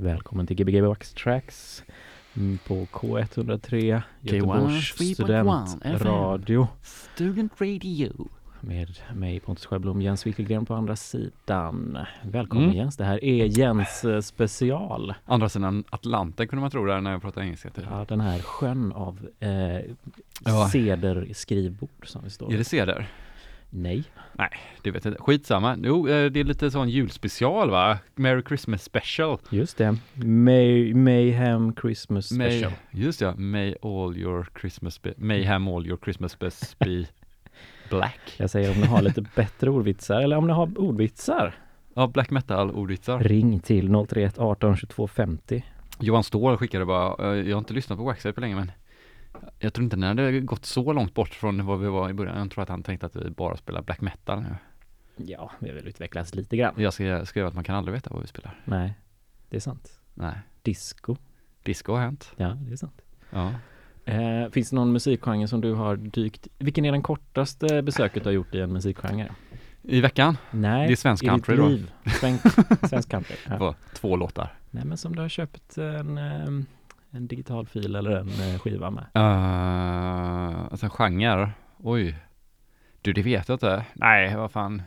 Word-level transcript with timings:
Välkommen 0.00 0.46
till 0.46 0.56
Gbg 0.56 0.80
Wax 0.80 1.12
Tracks 1.14 1.84
mm, 2.36 2.58
på 2.66 2.74
K103 2.92 4.02
Göteborgs 4.20 4.94
3.1 5.00 5.14
studentradio 5.14 6.68
Student 7.14 7.60
Radio. 7.60 8.28
med 8.60 8.98
mig 9.14 9.40
Pontus 9.40 9.66
Sjöblom, 9.66 10.02
Jens 10.02 10.26
Wickelgren 10.26 10.66
på 10.66 10.74
andra 10.74 10.96
sidan. 10.96 11.98
Välkommen 12.22 12.64
Mm. 12.64 12.76
Jens, 12.76 12.96
det 12.96 13.04
här 13.04 13.24
är 13.24 13.44
Jens 13.58 14.04
eh, 14.04 14.20
special. 14.20 15.14
Andra 15.24 15.48
sidan 15.48 15.84
Atlanten 15.90 16.48
kunde 16.48 16.60
man 16.60 16.70
tro 16.70 16.84
där 16.86 17.00
när 17.00 17.10
jag 17.12 17.22
pratar 17.22 17.40
engelska. 17.42 17.70
Typ. 17.70 17.84
Ja, 17.90 18.04
den 18.08 18.20
här 18.20 18.38
sjön 18.38 18.92
av 18.92 19.28
eh, 19.40 19.50
Ja. 20.44 20.68
cederskrivbord 20.72 22.06
som 22.08 22.24
vi 22.24 22.30
står 22.30 22.52
Är 22.52 22.58
det 22.58 22.64
ceder? 22.64 23.08
Nej, 23.70 24.04
Det 24.82 24.90
vet 24.90 25.04
jag 25.04 25.12
inte. 25.12 25.22
Skitsamma. 25.22 25.76
Jo, 25.82 26.08
eh, 26.08 26.30
det 26.30 26.40
är 26.40 26.44
lite 26.44 26.70
sån 26.70 26.88
julspecial 26.88 27.70
va? 27.70 27.98
Merry 28.14 28.42
Christmas 28.48 28.82
special. 28.82 29.38
just 29.50 29.78
det. 29.78 29.96
May, 30.14 30.94
Mayhem 30.94 31.74
Christmas 31.80 32.30
May, 32.32 32.50
special. 32.50 32.72
just 32.90 33.20
ja. 33.20 33.34
May 33.36 33.74
all 33.82 34.16
your 34.16 34.48
Christmas 34.60 35.02
be, 35.02 35.14
Mayhem 35.16 35.68
all 35.68 35.86
your 35.86 35.98
Christmas 36.04 36.38
best 36.38 36.78
be 36.78 37.04
black. 37.90 38.20
Jag 38.36 38.50
säger 38.50 38.70
om 38.70 38.80
ni 38.80 38.86
har 38.86 39.02
lite 39.02 39.22
bättre 39.34 39.70
ordvitsar 39.70 40.20
eller 40.20 40.36
om 40.36 40.46
ni 40.46 40.52
har 40.52 40.78
ordvitsar. 40.78 41.54
Ja, 41.94 42.06
black 42.06 42.30
metal 42.30 42.70
ordvitsar. 42.70 43.18
Ring 43.20 43.60
till 43.60 43.88
031 44.08 44.38
18 44.38 44.76
22 44.76 45.06
50. 45.08 45.64
Johan 46.00 46.24
Ståhl 46.24 46.56
skickade 46.56 46.84
bara, 46.84 47.32
eh, 47.34 47.48
jag 47.48 47.56
har 47.56 47.58
inte 47.58 47.74
lyssnat 47.74 47.98
på 47.98 48.04
Waxape 48.04 48.32
på 48.32 48.40
länge 48.40 48.54
men 48.54 48.72
jag 49.58 49.72
tror 49.72 49.84
inte 49.84 49.96
den 49.96 50.02
hade 50.18 50.40
gått 50.40 50.64
så 50.64 50.92
långt 50.92 51.14
bort 51.14 51.34
från 51.34 51.66
vad 51.66 51.80
vi 51.80 51.86
var 51.86 52.10
i 52.10 52.12
början. 52.12 52.38
Jag 52.38 52.50
tror 52.50 52.62
att 52.62 52.68
han 52.68 52.82
tänkte 52.82 53.06
att 53.06 53.16
vi 53.16 53.30
bara 53.30 53.56
spelar 53.56 53.82
black 53.82 54.00
metal 54.00 54.40
nu. 54.42 54.56
Ja, 55.16 55.50
vi 55.58 55.68
har 55.68 55.74
väl 55.74 55.88
utvecklats 55.88 56.34
lite 56.34 56.56
grann. 56.56 56.74
Jag 56.76 56.92
ska 56.92 57.26
skriva 57.26 57.48
att 57.48 57.54
man 57.54 57.64
kan 57.64 57.76
aldrig 57.76 57.92
veta 57.94 58.10
vad 58.12 58.22
vi 58.22 58.28
spelar. 58.28 58.60
Nej, 58.64 58.94
det 59.48 59.56
är 59.56 59.60
sant. 59.60 60.00
Nej. 60.14 60.34
Disco. 60.62 61.16
Disco 61.62 61.92
har 61.92 62.00
hänt. 62.00 62.32
Ja, 62.36 62.48
det 62.48 62.72
är 62.72 62.76
sant. 62.76 63.02
Ja. 63.30 63.52
Eh, 64.04 64.50
finns 64.50 64.70
det 64.70 64.76
någon 64.76 64.92
musikgenre 64.92 65.48
som 65.48 65.60
du 65.60 65.72
har 65.74 65.96
dykt 65.96 66.48
Vilken 66.58 66.84
är 66.84 66.92
den 66.92 67.02
kortaste 67.02 67.82
besöket 67.82 68.22
du 68.22 68.28
har 68.28 68.34
gjort 68.34 68.54
i 68.54 68.60
en 68.60 68.72
musikgenre? 68.72 69.34
I 69.82 70.00
veckan 70.00 70.36
Nej, 70.50 70.86
Det 70.86 70.92
är 70.94 70.96
svensk 70.96 71.24
i 71.24 71.26
ditt 71.26 71.32
country 71.32 71.56
då. 71.56 71.68
liv. 71.68 71.90
Svensk, 72.20 72.44
svensk 72.88 73.10
country. 73.10 73.36
Ja. 73.48 73.74
två 73.94 74.16
låtar. 74.16 74.54
Nej, 74.70 74.84
men 74.84 74.96
som 74.98 75.16
du 75.16 75.22
har 75.22 75.28
köpt 75.28 75.78
en, 75.78 76.18
eh, 76.18 76.64
en 77.10 77.26
digital 77.26 77.66
fil 77.66 77.96
eller 77.96 78.10
en 78.10 78.28
eh, 78.28 78.58
skiva 78.58 78.90
med. 78.90 79.04
Uh, 79.16 80.66
alltså 80.70 80.86
en 80.86 80.90
genre. 80.90 81.50
Oj. 81.78 82.16
Du, 83.02 83.12
det 83.12 83.22
vet 83.22 83.48
jag 83.48 83.54
inte. 83.56 83.84
Nej, 83.94 84.36
vad 84.36 84.50
fan. 84.50 84.82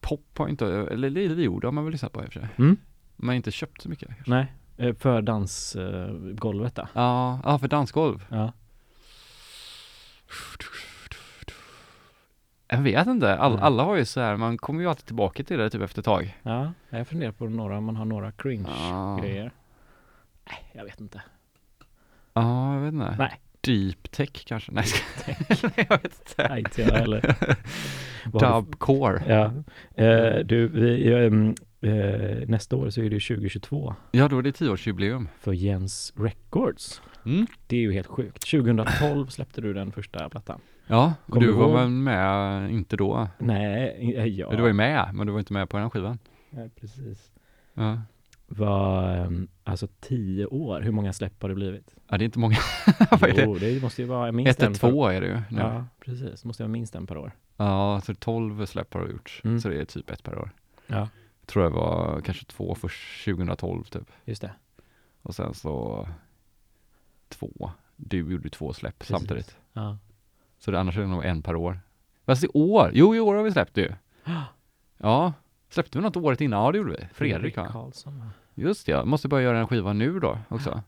Pop 0.00 0.38
har 0.38 0.48
inte, 0.48 0.66
eller 0.66 1.10
Lille 1.10 1.42
Jord 1.42 1.64
har 1.64 1.72
man 1.72 1.84
väl 1.84 1.92
lyssnat 1.92 2.12
på 2.12 2.22
i 2.22 2.26
och 2.26 2.32
för 2.32 2.40
sig. 2.40 2.48
Mm. 2.58 2.76
Man 3.16 3.28
har 3.28 3.34
inte 3.34 3.50
köpt 3.50 3.82
så 3.82 3.88
mycket. 3.88 4.08
Kanske. 4.08 4.30
Nej, 4.30 4.52
eh, 4.76 4.94
för 4.94 5.22
dansgolvet 5.22 6.74
då. 6.74 6.88
Ja, 6.92 7.40
ja, 7.44 7.58
för 7.58 7.68
dansgolv. 7.68 8.26
Ja. 8.30 8.52
Jag 12.68 12.78
vet 12.78 13.06
inte. 13.06 13.38
All, 13.38 13.52
Mm. 13.52 13.64
Alla 13.64 13.82
har 13.82 13.96
ju 13.96 14.04
så 14.04 14.20
här, 14.20 14.36
man 14.36 14.58
kommer 14.58 14.80
ju 14.80 14.88
alltid 14.88 15.06
tillbaka 15.06 15.44
till 15.44 15.58
det 15.58 15.70
typ 15.70 15.82
efter 15.82 15.98
ett 16.00 16.04
tag. 16.04 16.36
ja, 16.42 16.72
jag 16.90 17.08
funderar 17.08 17.32
på 17.32 17.44
några, 17.48 17.80
man 17.80 17.96
har 17.96 18.04
några 18.04 18.32
Ja. 18.66 19.18
Nej, 20.50 20.70
jag 20.72 20.84
vet 20.84 21.00
inte. 21.00 21.22
Ja, 22.32 22.74
jag 22.74 22.80
vet 22.80 22.92
inte. 22.92 23.14
Nej. 23.18 23.40
Deep 23.60 24.10
tech 24.10 24.44
kanske? 24.46 24.72
Nej, 24.72 24.84
Nej 25.62 25.86
jag 25.90 26.02
vet 26.02 26.04
inte. 26.04 26.48
Nej, 26.48 26.58
inte 26.58 26.82
jag 26.82 26.90
heller. 26.92 27.36
Dubcore. 28.40 29.22
Ja, 29.28 29.44
eh, 30.04 30.38
du, 30.44 30.68
vi, 30.68 31.12
ehm, 31.14 31.54
eh, 31.80 32.48
nästa 32.48 32.76
år 32.76 32.90
så 32.90 33.00
är 33.00 33.10
det 33.10 33.16
ju 33.16 33.20
2022 33.36 33.94
Ja, 34.10 34.28
då 34.28 34.38
är 34.38 34.42
det 34.42 34.52
tioårsjubileum. 34.52 35.28
för 35.40 35.52
Jens 35.52 36.12
Records. 36.16 37.02
Mm. 37.26 37.46
Det 37.66 37.76
är 37.76 37.80
ju 37.80 37.92
helt 37.92 38.06
sjukt. 38.06 38.50
2012 38.50 39.26
släppte 39.26 39.60
du 39.60 39.72
den 39.72 39.92
första 39.92 40.28
plattan. 40.28 40.60
Ja, 40.86 41.14
och 41.26 41.40
du 41.40 41.52
var 41.52 41.78
väl 41.78 41.88
med, 41.88 42.70
inte 42.70 42.96
då? 42.96 43.28
Nej, 43.38 44.14
eh, 44.16 44.24
ja. 44.24 44.50
Du 44.50 44.56
var 44.60 44.68
ju 44.68 44.72
med, 44.72 45.10
men 45.14 45.26
du 45.26 45.32
var 45.32 45.38
inte 45.38 45.52
med 45.52 45.68
på 45.68 45.78
den 45.78 45.90
skivan. 45.90 46.18
Ja, 46.50 46.68
precis. 46.80 47.30
Ja, 47.74 48.02
Var, 48.48 49.08
ehm, 49.16 49.48
alltså 49.64 49.88
tio 50.00 50.46
år, 50.46 50.80
hur 50.80 50.92
många 50.92 51.12
släpp 51.12 51.42
har 51.42 51.48
det 51.48 51.54
blivit? 51.54 51.94
ja 52.08 52.18
det 52.18 52.24
är 52.24 52.26
inte 52.26 52.38
många. 52.38 52.56
Är 53.10 53.32
det? 53.34 53.42
Jo, 53.42 53.54
det 53.58 53.82
måste 53.82 54.02
ju 54.02 54.08
vara 54.08 54.32
minst 54.32 54.62
en 54.62 54.72
per- 54.72 54.88
112 54.88 55.12
är 55.16 55.20
det 55.20 55.26
ju 55.26 55.34
nu. 55.34 55.42
Ja, 55.50 55.74
Ja, 55.74 55.84
precis. 56.00 56.40
Det 56.42 56.46
måste 56.48 56.62
vara 56.62 56.72
minst 56.72 56.94
en 56.94 57.06
per 57.06 57.16
år. 57.18 57.32
så 58.04 58.14
12 58.14 58.66
släpp 58.66 58.94
har 58.94 59.00
du 59.04 59.10
gjort. 59.12 59.40
Mm. 59.44 59.60
Så 59.60 59.68
det 59.68 59.80
är 59.80 59.84
typ 59.84 60.10
ett 60.10 60.22
per 60.22 60.38
år. 60.38 60.50
Ja, 60.86 61.08
Tror 61.46 61.64
jag 61.64 61.70
var 61.70 62.20
kanske 62.20 62.44
två 62.46 62.74
först 62.74 63.24
2012 63.24 63.84
typ. 63.84 64.10
just 64.24 64.42
det. 64.42 64.52
Och 65.22 65.34
sen 65.34 65.54
så 65.54 66.08
två. 67.28 67.70
Du 67.96 68.18
gjorde 68.32 68.48
två 68.50 68.72
släpp 68.72 68.98
Precis. 68.98 69.16
samtidigt. 69.16 69.56
Ja. 69.72 69.98
Så 70.58 70.70
det, 70.70 70.80
annars 70.80 70.96
är 70.96 71.00
det 71.00 71.06
nog 71.06 71.24
en 71.24 71.42
per 71.42 71.56
år. 71.56 71.80
Fast 72.26 72.44
i 72.44 72.48
år, 72.54 72.90
jo 72.94 73.14
i 73.14 73.20
år 73.20 73.34
har 73.34 73.42
vi 73.42 73.52
släppt 73.52 73.74
det 73.74 73.80
ju. 73.80 73.92
Ja, 74.98 75.32
släppte 75.68 75.98
vi 75.98 76.02
något 76.02 76.16
året 76.16 76.40
innan? 76.40 76.64
Ja 76.64 76.72
det 76.72 76.78
gjorde 76.78 76.92
vi. 76.92 77.06
Fredrik 77.14 77.56
va? 77.56 77.68
Karlsson. 77.72 78.18
va? 78.18 78.26
Just 78.54 78.86
det, 78.86 78.92
jag 78.92 79.06
måste 79.06 79.28
börja 79.28 79.44
göra 79.44 79.58
en 79.58 79.66
skiva 79.68 79.92
nu 79.92 80.20
då 80.20 80.38
också. 80.48 80.82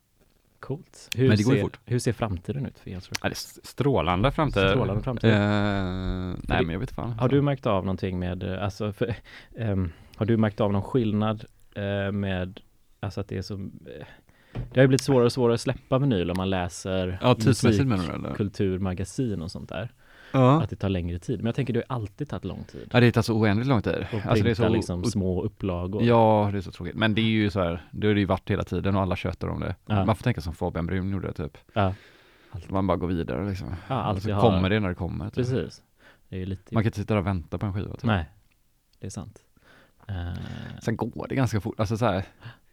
Coolt. 0.60 1.08
Hur, 1.16 1.28
Men 1.28 1.36
det 1.36 1.42
går 1.42 1.52
ju 1.54 1.58
ser, 1.58 1.64
fort. 1.64 1.78
hur 1.84 1.98
ser 1.98 2.12
framtiden 2.12 2.66
ut 2.66 2.78
för 2.78 2.90
Jens? 2.90 3.10
Ja, 3.10 3.16
det 3.22 3.26
är 3.28 3.30
s- 3.30 3.66
strålande 3.66 4.30
framtid. 4.30 4.68
Strålande 4.70 5.02
framtid. 5.02 5.30
Eh, 5.30 5.36
nej 5.38 6.36
men 6.64 6.68
jag 6.70 6.78
vet 6.78 6.90
fan. 6.94 7.12
Har 7.12 7.28
du 7.28 7.42
märkt 7.42 7.66
av 7.66 7.84
någonting 7.84 8.18
med, 8.18 8.42
eh, 8.42 8.64
alltså, 8.64 8.92
för, 8.92 9.14
ehm, 9.58 9.92
har 10.16 10.26
du 10.26 10.36
märkt 10.36 10.60
av 10.60 10.72
någon 10.72 10.82
skillnad 10.82 11.44
eh, 11.74 12.12
med, 12.12 12.60
alltså 13.00 13.20
att 13.20 13.28
det 13.28 13.36
är 13.38 13.42
så, 13.42 13.54
eh, 13.54 14.06
det 14.52 14.80
har 14.80 14.82
ju 14.82 14.88
blivit 14.88 15.00
svårare 15.00 15.24
och 15.24 15.32
svårare 15.32 15.54
att 15.54 15.60
släppa 15.60 15.98
vinyl 15.98 16.30
om 16.30 16.36
man 16.36 16.50
läser 16.50 17.18
Ja, 17.22 17.34
tidsmässigt 17.34 17.86
menar 17.88 18.06
du 18.06 18.12
eller? 18.12 18.34
kulturmagasin 18.34 19.42
och 19.42 19.50
sånt 19.50 19.68
där. 19.68 19.92
Ja. 20.32 20.62
Att 20.62 20.70
det 20.70 20.76
tar 20.76 20.88
längre 20.88 21.18
tid. 21.18 21.38
Men 21.38 21.46
jag 21.46 21.54
tänker 21.54 21.72
det 21.72 21.82
har 21.88 21.96
alltid 21.96 22.28
tagit 22.28 22.44
lång 22.44 22.64
tid. 22.64 22.88
ja, 22.92 23.00
det 23.00 23.12
tar 23.12 23.22
så 23.22 23.34
oändligt 23.34 23.68
lång 23.68 23.82
tid. 23.82 24.06
Och 24.12 24.26
Alltså 24.26 24.44
det 24.44 24.50
är 24.50 24.54
så, 24.54 24.68
liksom 24.68 25.04
små 25.04 25.42
upplagor. 25.42 26.02
Ja, 26.02 26.48
det 26.52 26.58
är 26.58 26.62
så 26.62 26.70
tråkigt. 26.72 26.94
Men 26.94 27.14
det 27.14 27.20
är 27.20 27.24
ju 27.24 27.50
så 27.50 27.60
här, 27.60 27.88
det 27.90 28.06
har 28.06 28.14
det 28.14 28.20
ju 28.20 28.26
varit 28.26 28.50
hela 28.50 28.64
tiden 28.64 28.96
och 28.96 29.02
alla 29.02 29.16
tjötar 29.16 29.48
om 29.48 29.60
det. 29.60 29.74
Ja. 29.86 30.04
Man 30.04 30.16
får 30.16 30.22
tänka 30.24 30.40
som 30.40 30.54
Fabian 30.54 30.86
Brun 30.86 31.10
gjorde 31.10 31.32
typ. 31.32 31.58
Ja, 31.72 31.94
Man 32.68 32.86
bara 32.86 32.96
går 32.96 33.06
vidare 33.06 33.48
liksom. 33.48 33.74
Ja, 33.88 33.94
allt 33.94 34.16
och 34.16 34.22
så 34.22 34.28
vi 34.28 34.32
har- 34.32 34.40
kommer 34.40 34.70
det 34.70 34.80
när 34.80 34.88
det 34.88 34.94
kommer. 34.94 35.24
Typ. 35.24 35.34
precis. 35.34 35.82
Det 36.28 36.42
är 36.42 36.46
lite, 36.46 36.74
Man 36.74 36.82
kan 36.82 36.88
inte 36.88 36.98
sitta 37.00 37.14
där 37.14 37.20
och 37.20 37.26
vänta 37.26 37.58
på 37.58 37.66
en 37.66 37.74
skiva. 37.74 37.92
Typ. 37.94 38.02
nej, 38.04 38.24
det 39.00 39.06
är 39.06 39.10
sant. 39.10 39.38
Eh, 40.08 40.32
Sen 40.82 40.96
går 40.96 41.26
det 41.28 41.34
ganska 41.34 41.60
fort. 41.60 41.80
Alltså 41.80 41.96
så 41.96 42.04
här, 42.04 42.24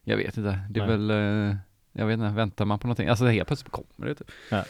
jag 0.04 0.18
vet 0.18 0.38
inte. 0.38 0.60
Det 0.70 0.80
är 0.80 0.88
Nej. 0.88 0.98
väl, 0.98 1.12
eh, 1.12 1.56
jag 1.92 2.06
vet 2.06 2.14
inte, 2.14 2.30
väntar 2.30 2.66
man 2.66 2.80
på 2.80 2.88
någonting? 2.88 3.08
Alltså 3.08 3.26
helt 3.26 3.48
plötsligt 3.48 3.72
kommer 3.72 4.10
det 4.10 4.16
typ. 4.16 4.32
Ja. 4.52 4.64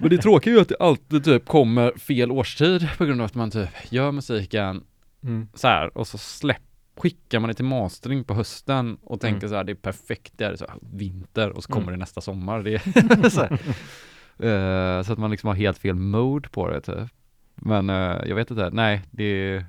Men 0.00 0.10
det 0.10 0.18
tråkiga 0.18 0.52
är 0.52 0.56
ju 0.56 0.62
att 0.62 0.68
det 0.68 0.76
alltid 0.80 1.24
typ 1.24 1.46
kommer 1.46 1.98
fel 1.98 2.30
årstid 2.30 2.88
på 2.98 3.04
grund 3.04 3.20
av 3.20 3.24
att 3.24 3.34
man 3.34 3.50
typ 3.50 3.68
gör 3.88 4.12
musiken 4.12 4.84
mm. 5.22 5.48
så 5.54 5.68
här 5.68 5.98
och 5.98 6.06
så 6.06 6.18
släpp, 6.18 6.62
skickar 6.96 7.40
man 7.40 7.48
det 7.48 7.54
till 7.54 7.64
mastering 7.64 8.24
på 8.24 8.34
hösten 8.34 8.98
och 9.02 9.20
tänker 9.20 9.48
så 9.48 9.54
här, 9.54 9.64
det 9.64 9.72
är 9.72 9.76
perfekt, 9.76 10.32
det 10.36 10.44
är 10.44 10.56
så 10.56 10.66
här, 10.68 10.78
vinter 10.92 11.50
och 11.50 11.64
så 11.64 11.72
kommer 11.72 11.86
Mm. 11.86 11.98
det 11.98 12.02
nästa 12.02 12.20
sommar. 12.20 12.62
Det 12.62 12.78
så. 13.32 13.42
Eh, 14.44 15.02
så 15.02 15.12
att 15.12 15.18
man 15.18 15.30
liksom 15.30 15.46
har 15.46 15.54
helt 15.54 15.78
fel 15.78 15.94
mode 15.94 16.48
på 16.48 16.68
det 16.68 16.80
typ. 16.80 17.10
Men 17.54 17.90
eh, 17.90 18.16
jag 18.26 18.36
vet 18.36 18.50
inte, 18.50 18.70
nej, 18.72 19.02
det 19.10 19.24
är 19.24 19.64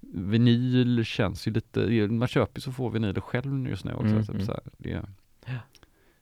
vinyl 0.00 1.04
känns 1.04 1.48
ju 1.48 1.50
lite, 1.50 1.80
man 2.08 2.28
köper 2.28 2.58
ju 2.58 2.60
så 2.60 2.72
få 2.72 2.88
vinyler 2.88 3.20
själv 3.20 3.68
just 3.68 3.84
nu 3.84 3.92
också. 3.92 4.06
Mm, 4.06 4.22
typ, 4.22 4.34
mm. 4.34 4.46
så 4.46 4.52
här. 4.52 4.62
Det. 4.76 5.02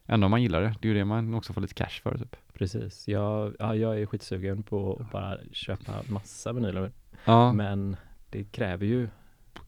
Ändå 0.07 0.25
om 0.25 0.31
man 0.31 0.43
gillar 0.43 0.63
det, 0.63 0.75
det 0.81 0.89
är 0.89 0.93
ju 0.93 0.99
det 0.99 1.05
man 1.05 1.35
också 1.35 1.53
får 1.53 1.61
lite 1.61 1.75
cash 1.75 2.01
för 2.03 2.19
typ. 2.19 2.37
Precis. 2.53 3.09
Jag, 3.09 3.57
ja, 3.59 3.75
jag 3.75 4.01
är 4.01 4.07
skitsugen 4.07 4.63
på 4.63 5.01
att 5.01 5.11
bara 5.11 5.39
köpa 5.53 5.93
massa 6.09 6.53
vinyler. 6.53 6.93
Ja, 7.25 7.53
Men 7.53 7.97
det 8.31 8.45
kräver 8.45 8.87
ju 8.87 9.09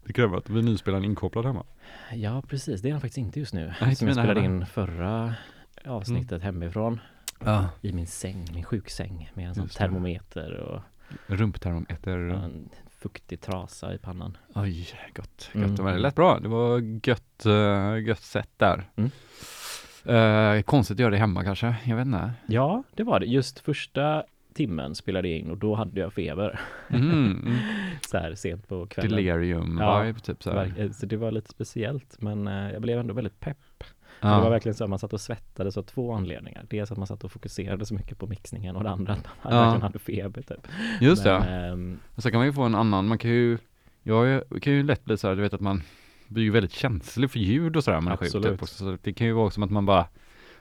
det 0.05 0.13
kräver 0.13 0.37
att 0.37 0.51
vinylspelaren 0.51 1.05
är 1.05 1.09
inkopplad 1.09 1.47
hemma. 1.47 1.65
Ja, 2.13 2.43
precis. 2.49 2.81
Det 2.81 2.89
är 2.89 2.93
den 2.93 3.01
faktiskt 3.01 3.19
inte 3.19 3.41
just 3.41 3.55
nu. 3.55 3.73
inte 3.83 3.97
som 3.97 4.09
jag 4.09 4.17
spelade 4.17 4.41
heller. 4.41 4.55
in 4.55 4.67
förra 4.67 5.35
avsnittet 5.85 6.43
hemifrån. 6.43 7.01
Ja. 7.45 7.69
I 7.81 7.93
min 7.93 8.07
säng, 8.07 8.47
min 8.55 8.65
sjuksäng 8.65 9.31
med 9.35 9.49
en 9.49 9.55
sån 9.55 9.65
Just 9.65 9.79
termometer 9.79 10.53
och 10.57 10.83
Rumptermometer. 11.27 12.19
en 12.19 12.69
fuktig 12.91 13.41
trasa 13.41 13.95
i 13.95 13.99
pannan. 13.99 14.37
Oj, 14.55 14.89
gott. 15.15 15.51
Mm. 15.55 15.71
gött. 15.71 15.81
Men 15.81 15.95
det 15.95 16.01
lät 16.01 16.15
bra. 16.15 16.41
Det 16.41 16.49
var 16.49 16.79
gött, 17.09 17.47
uh, 17.47 18.07
gött 18.09 18.23
sätt 18.23 18.51
där. 18.57 18.91
Mm. 18.97 19.11
Eh, 20.05 20.63
konstigt 20.63 20.95
att 20.95 21.01
göra 21.01 21.11
det 21.11 21.17
hemma 21.17 21.45
kanske. 21.45 21.75
Jag 21.85 21.97
vet 21.97 22.07
inte. 22.07 22.31
Ja, 22.47 22.83
det 22.95 23.03
var 23.05 23.21
det. 23.21 23.27
Just 23.27 23.59
första 23.59 24.23
timmen 24.55 24.95
spelade 24.95 25.29
jag 25.29 25.39
in 25.39 25.51
och 25.51 25.59
då 25.59 25.75
hade 25.75 26.01
jag 26.01 26.13
feber. 26.13 26.61
Mm, 26.89 27.11
mm. 27.11 27.55
Så 28.11 28.19
här 28.19 28.35
sent 28.35 28.69
på 28.69 28.87
kvällen. 28.87 29.11
Delirium 29.11 29.79
Ja, 29.81 30.01
vibe 30.03 30.21
typ 30.21 30.43
så 30.43 30.51
här. 30.51 30.73
Eh, 30.79 30.91
Så 30.91 31.07
det 31.07 31.17
var 31.17 31.31
lite 31.33 31.51
speciellt 31.51 32.17
men 32.21 32.49
eh, 32.49 32.71
jag 32.73 32.83
blev 32.83 32.99
ändå 32.99 33.15
väldigt 33.15 33.41
pepp. 33.41 33.85
Ja. 34.21 34.29
Det 34.29 34.41
var 34.43 34.51
verkligen 34.51 34.75
så 34.75 34.85
att 34.85 34.91
man 34.91 34.99
satt 34.99 35.13
och 35.13 35.21
svettades 35.21 35.77
av 35.77 35.83
två 35.83 36.13
anledningar. 36.13 36.65
Dels 36.71 36.93
att 36.93 36.99
man 36.99 37.07
satt 37.07 37.25
och 37.25 37.33
fokuserade 37.33 37.87
så 37.87 37.95
mycket 37.95 38.19
på 38.19 38.27
mixningen 38.27 38.77
och 38.77 38.85
det 38.85 38.91
andra 38.91 39.13
att 39.13 39.25
man 39.43 39.53
Ja. 39.55 39.61
verkligen 39.61 39.83
hade 39.83 39.99
feber 39.99 40.43
typ. 40.43 40.69
Just 41.01 41.25
men, 41.25 41.43
det. 41.43 41.49
ehm, 41.49 41.99
Och 42.15 42.23
så 42.23 42.31
kan 42.31 42.39
man 42.39 42.47
ju 42.47 42.53
få 42.53 42.63
en 42.63 42.75
annan, 42.75 43.07
man 43.09 43.19
kan 43.19 43.31
ju, 43.31 43.59
jag 44.03 44.43
kan 44.63 44.73
ju 44.73 44.83
lätt 44.83 45.05
bli 45.05 45.17
så 45.17 45.29
här, 45.29 45.37
du 45.37 45.43
vet 45.43 45.55
att 45.55 45.61
man, 45.61 45.83
blir 46.29 46.43
ju 46.45 46.51
väldigt 46.51 46.73
känslig 46.73 47.31
för 47.31 47.39
ljud 47.39 47.77
och 47.77 47.85
sådär 47.85 48.01
man 48.01 48.17
sjuk 48.17 48.27
Absolut. 48.27 48.47
typ. 48.53 48.63
också. 48.63 48.75
Så 48.75 48.99
det 49.03 49.13
kan 49.13 49.27
ju 49.27 49.33
vara 49.33 49.51
som 49.51 49.63
att 49.63 49.71
man 49.71 49.87
bara 49.87 50.07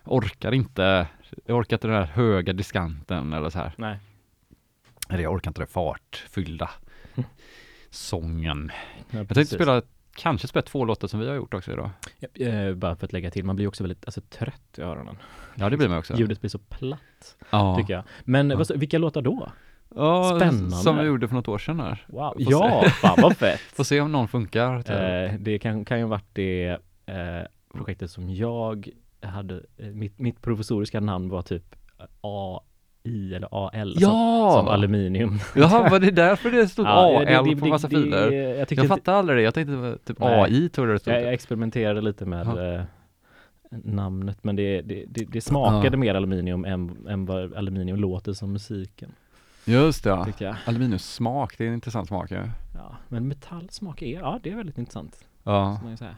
orkar 0.04 0.52
inte, 0.52 1.08
jag 1.46 1.58
orkar 1.58 1.76
inte 1.78 1.88
den 1.88 1.96
här 1.96 2.06
höga 2.06 2.54
diskanten 2.54 3.34
eller 3.34 3.50
så 3.50 3.60
här. 3.60 3.74
Nej. 3.78 4.00
Eller 5.10 5.24
jag 5.24 5.34
orkar 5.34 5.50
inte 5.52 5.62
det 5.62 5.68
fartfyllda 5.68 6.70
sången. 7.90 8.72
Ja, 9.10 9.18
Jag 9.18 9.28
tänkte 9.30 9.56
spela, 9.56 9.82
kanske 10.16 10.48
spela 10.48 10.64
två 10.64 10.86
låtar 10.86 11.08
som 11.08 11.20
vi 11.20 11.28
har 11.28 11.36
gjort 11.36 11.54
också 11.54 11.72
idag. 11.72 11.90
Ja, 12.20 12.46
eh, 12.48 12.74
bara 12.76 12.96
för 12.96 13.06
att 13.06 13.14
lägga 13.14 13.32
till, 13.32 13.46
man 13.46 13.56
blir 13.56 13.68
också 13.68 13.84
väldigt 13.84 14.06
alltså, 14.06 14.22
trött 14.22 14.78
i 14.78 14.82
öronen. 14.82 15.18
Ja 15.56 15.70
det 15.70 15.78
blir 15.78 15.88
man 15.90 15.98
också. 15.98 16.16
Ljudet 16.16 16.42
blir 16.42 16.50
så 16.50 16.60
platt, 16.60 17.36
Ja. 17.50 17.78
tycker 17.80 17.94
jag. 17.94 18.04
Men 18.24 18.50
Ja. 18.50 18.58
vad, 18.58 18.80
vilka 18.80 18.98
låtar 18.98 19.22
då? 19.22 19.52
Ja, 19.96 20.34
Spännande. 20.40 20.72
som 20.76 20.98
vi 20.98 21.04
gjorde 21.06 21.28
för 21.28 21.36
något 21.36 21.48
år 21.48 21.58
sedan 21.58 21.80
här. 21.80 22.06
Wow, 22.08 22.34
ja, 22.38 22.84
fan 23.02 23.18
vad 23.22 23.38
fett! 23.38 23.60
Får 23.76 23.84
se 23.84 24.02
om 24.02 24.12
någon 24.12 24.28
funkar. 24.28 24.76
Eh, 24.92 25.34
det 25.40 25.60
kan, 25.60 25.86
kan 25.86 25.98
ju 25.98 26.04
ha 26.04 26.10
varit 26.10 26.30
det 26.34 26.68
eh, 27.06 27.48
projektet 27.74 28.12
som 28.12 28.30
jag 28.30 28.90
hade, 29.22 29.56
eh, 29.78 29.86
mitt, 29.88 30.20
mitt 30.20 30.42
provisoriska 30.42 31.00
namn 31.00 31.30
var 31.30 31.42
typ 31.42 31.76
AI 32.22 33.34
eller 33.36 33.48
AL 33.52 33.94
som, 33.94 34.02
ja! 34.02 34.52
som 34.58 34.68
aluminium. 34.68 35.40
Jaha, 35.56 35.90
var 35.90 36.00
det 36.00 36.12
därför 36.12 36.52
det 36.52 36.68
stod 36.68 36.86
Ja, 36.88 37.20
AL 37.20 37.26
det- 37.26 37.56
det- 37.56 37.62
på 37.62 37.66
massa 37.68 37.88
det- 37.88 37.96
filer? 37.96 38.32
Jag, 38.32 38.72
Jag, 38.72 38.88
fattar 38.88 39.14
aldrig 39.14 39.38
det, 39.38 39.42
jag 39.42 39.54
tänkte 39.54 39.98
typ 40.06 40.20
Nej. 40.20 40.42
AI 40.42 40.70
tror 40.70 40.88
jag 40.88 40.96
det 40.96 41.00
stod. 41.00 41.14
jag, 41.14 41.22
jag 41.22 41.34
experimenterade 41.34 42.02
lite 42.02 42.26
med 42.26 42.48
Ja. 42.48 42.74
eh, 42.74 42.82
namnet 43.84 44.44
men 44.44 44.56
det, 44.56 44.82
det, 44.82 45.06
det, 45.08 45.42
smakade 45.42 45.98
mer 45.98 46.16
aluminium 46.16 46.66
än, 46.66 47.08
än 47.10 47.26
vad 47.26 47.54
aluminium 47.54 47.98
låter 48.00 48.34
som 48.34 48.52
musiken, 48.54 49.12
Just 49.68 50.04
det, 50.04 50.10
ja. 50.10 50.28
jag. 50.38 50.56
Aluminiumsmak, 50.66 51.58
det 51.58 51.64
är 51.64 51.68
en 51.68 51.74
intressant 51.74 52.08
smak 52.08 52.32
ja. 52.32 52.44
Ja, 52.76 52.96
men 53.08 53.28
metallsmak 53.28 54.02
är, 54.02 54.20
ja 54.20 54.40
det 54.44 54.52
är 54.52 54.56
väldigt 54.56 54.78
intressant. 54.78 55.28
Ja, 55.44 55.80
man 55.82 55.92
ju 55.92 55.98
säga. 55.98 56.16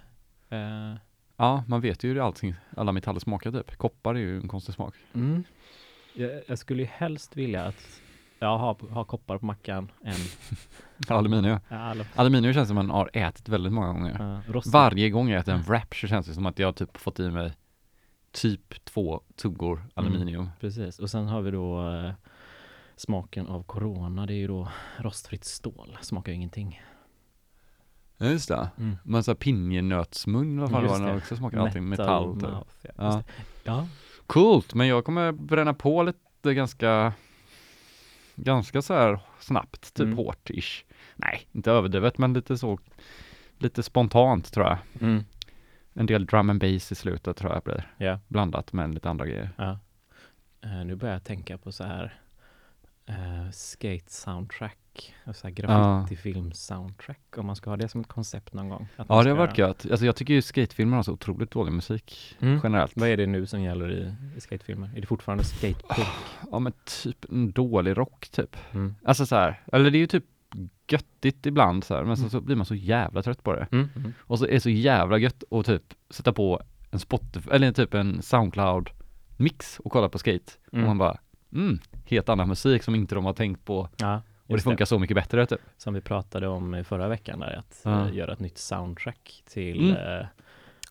Eh, 0.49 0.97
ja 1.37 1.63
man 1.67 1.81
vet 1.81 2.03
ju 2.03 2.09
hur 2.09 2.25
allting, 2.25 2.55
alla 2.77 2.91
metaller 2.91 3.19
smakar 3.19 3.51
typ. 3.51 3.77
Koppar 3.77 4.15
är 4.15 4.19
ju 4.19 4.37
en 4.37 4.47
konstig 4.47 4.75
smak. 4.75 4.95
mm. 5.13 5.43
jag, 6.13 6.41
jag 6.47 6.57
skulle 6.59 6.81
ju 6.81 6.89
helst 6.91 7.37
vilja 7.37 7.65
att 7.65 8.01
jag 8.39 8.57
har, 8.57 8.77
har 8.89 9.03
koppar 9.03 9.37
på 9.37 9.45
mackan 9.45 9.91
än 10.03 10.15
Aluminium. 11.17 11.59
ja, 11.69 11.95
Aluminium 12.15 12.53
känns 12.53 12.67
som 12.67 12.75
man 12.75 12.89
har 12.89 13.09
ätit 13.13 13.49
väldigt 13.49 13.73
många 13.73 13.87
gånger. 13.87 14.21
uh, 14.21 14.51
rostigt. 14.51 14.73
Varje 14.73 15.09
gång 15.09 15.29
jag 15.29 15.39
äter 15.39 15.53
en 15.53 15.61
wrap 15.61 15.95
så 15.95 16.07
känns 16.07 16.27
det 16.27 16.33
som 16.33 16.45
att 16.45 16.59
jag 16.59 16.75
typ 16.75 16.97
fått 16.97 17.19
i 17.19 17.29
mig 17.29 17.53
typ 18.31 18.85
två 18.85 19.21
tuggor 19.35 19.83
aluminium. 19.93 20.49
Precis, 20.59 20.99
och 20.99 21.09
sen 21.09 21.27
har 21.27 21.41
vi 21.41 21.51
då 21.51 21.89
eh, 21.89 22.11
smaken 22.99 23.47
av 23.47 23.63
corona, 23.63 24.25
det 24.25 24.33
är 24.33 24.37
ju 24.37 24.47
då 24.47 24.67
rostfritt 24.97 25.43
stål, 25.43 25.97
smakar 26.01 26.31
ju 26.31 26.35
ingenting. 26.35 26.81
Ja, 28.17 28.25
just 28.25 28.47
det. 28.49 28.69
Mm. 28.77 28.97
Men 29.03 29.23
så 29.23 29.31
här 29.31 29.35
pinjenötsmun, 29.35 30.67
fan 30.69 30.83
det 30.83 30.89
Just 30.89 30.99
var, 31.01 31.07
det. 31.09 31.17
också 31.17 31.35
smakar 31.35 31.57
allting 31.57 31.89
metall 31.89 32.33
typ. 32.33 32.49
mouth, 32.49 32.69
ja. 32.97 33.23
Ja. 33.63 33.87
Coolt, 34.27 34.73
men 34.73 34.87
jag 34.87 35.05
kommer 35.05 35.31
bränna 35.31 35.73
på 35.73 36.03
lite 36.03 36.53
ganska 36.53 37.13
Ganska 38.35 38.81
så 38.81 38.93
här 38.93 39.19
snabbt, 39.39 39.93
typ 39.93 40.05
Mm. 40.05 40.17
hårt-ish 40.17 40.83
Nej, 41.15 41.47
inte 41.51 41.71
överdrivet 41.71 42.17
men 42.17 42.33
lite 42.33 42.57
så 42.57 42.79
Lite 43.57 43.83
spontant 43.83 44.53
tror 44.53 44.65
jag 44.65 44.77
Mm. 45.01 45.23
En 45.93 46.05
del 46.05 46.25
drum 46.25 46.49
and 46.49 46.59
bass 46.61 46.91
i 46.91 46.95
slutet 46.95 47.37
tror 47.37 47.53
jag 47.53 47.63
blir 47.63 47.93
Ja, 47.97 48.19
Blandat 48.27 48.73
med 48.73 48.93
lite 48.93 49.09
andra 49.09 49.25
grejer 49.25 49.49
ja. 49.57 49.79
Eh, 50.63 50.85
nu 50.85 50.95
börjar 50.95 51.13
jag 51.15 51.23
tänka 51.23 51.57
på 51.57 51.71
så 51.71 51.83
här 51.83 52.19
uh, 53.09 53.51
skate 53.51 54.03
soundtrack, 54.13 55.13
och 55.25 55.35
så 55.35 55.47
här 55.47 55.53
graffiti-film 55.53 56.51
soundtrack, 56.51 57.37
om 57.37 57.45
man 57.45 57.55
ska 57.55 57.69
ha 57.69 57.77
det 57.77 57.87
som 57.87 58.01
ett 58.01 58.07
koncept 58.07 58.53
någon 58.53 58.69
gång. 58.69 58.87
Ja 58.97 59.03
det 59.23 59.29
har 59.29 59.37
varit 59.37 59.57
göra- 59.57 59.67
gött, 59.69 59.85
alltså 59.91 60.05
jag 60.05 60.15
tycker 60.15 60.33
ju 60.33 60.41
skatefilmer 60.41 60.95
har 60.95 61.03
så 61.03 61.11
otroligt 61.13 61.51
dålig 61.51 61.73
musik 61.73 62.37
Mm. 62.39 62.59
Generellt 62.63 62.91
Vad 62.95 63.09
är 63.09 63.17
det 63.17 63.25
nu 63.27 63.45
som 63.45 63.61
gäller 63.61 63.91
i, 63.91 64.13
i 64.37 64.41
skatefilmer? 64.41 64.91
Är 64.95 65.01
det 65.01 65.07
fortfarande 65.07 65.43
skatepunk? 65.43 66.07
Ja 66.51 66.59
men 66.59 66.73
typ 67.03 67.25
en 67.31 67.51
dålig 67.51 67.97
rock 67.97 68.29
typ 68.31 68.55
Mm. 68.73 68.95
Alltså 69.03 69.25
så 69.25 69.35
här, 69.35 69.63
eller 69.73 69.91
det 69.91 69.97
är 69.97 69.99
ju 69.99 70.07
typ 70.07 70.25
göttigt 70.91 71.45
ibland 71.45 71.83
så 71.83 71.95
här, 71.95 72.03
men 72.03 72.17
så, 72.17 72.21
Mm. 72.21 72.29
så 72.29 72.41
blir 72.41 72.55
man 72.55 72.65
så 72.65 72.75
jävla 72.75 73.21
trött 73.21 73.43
på 73.43 73.53
det 73.53 73.67
Mm. 73.71 73.89
Mm. 73.95 74.13
Och 74.19 74.39
så 74.39 74.45
är 74.45 74.51
det 74.51 74.59
så 74.61 74.69
jävla 74.69 75.17
gött 75.17 75.43
att 75.51 75.65
typ 75.65 75.93
sätta 76.09 76.33
på 76.33 76.61
en 76.91 76.99
Spotify, 76.99 77.49
eller 77.51 77.71
typ 77.71 77.93
en 77.93 78.21
Soundcloud 78.21 78.89
mix 79.37 79.79
och 79.79 79.91
kolla 79.91 80.09
på 80.09 80.19
skate. 80.19 80.53
Mm. 80.73 80.83
Och 80.83 80.87
man 80.89 80.97
bara, 80.97 81.17
mm, 81.53 81.79
helt 82.05 82.29
annan 82.29 82.47
musik 82.47 82.83
som 82.83 82.95
inte 82.95 83.15
de 83.15 83.25
har 83.25 83.33
tänkt 83.33 83.65
på. 83.65 83.89
Ja, 83.97 84.21
Och 84.47 84.55
det 84.57 84.63
funkar 84.63 84.85
så 84.85 84.99
mycket 84.99 85.15
bättre 85.15 85.45
typ. 85.45 85.59
Som 85.77 85.93
vi 85.93 86.01
pratade 86.01 86.47
om 86.47 86.75
i 86.75 86.83
förra 86.83 87.07
veckan 87.07 87.39
där, 87.39 87.55
att 87.59 87.81
Ja. 87.83 88.07
eh, 88.07 88.15
göra 88.15 88.33
ett 88.33 88.39
nytt 88.39 88.57
soundtrack 88.57 89.43
till, 89.49 89.91
Mm. 89.95 90.19
eh, 90.19 90.25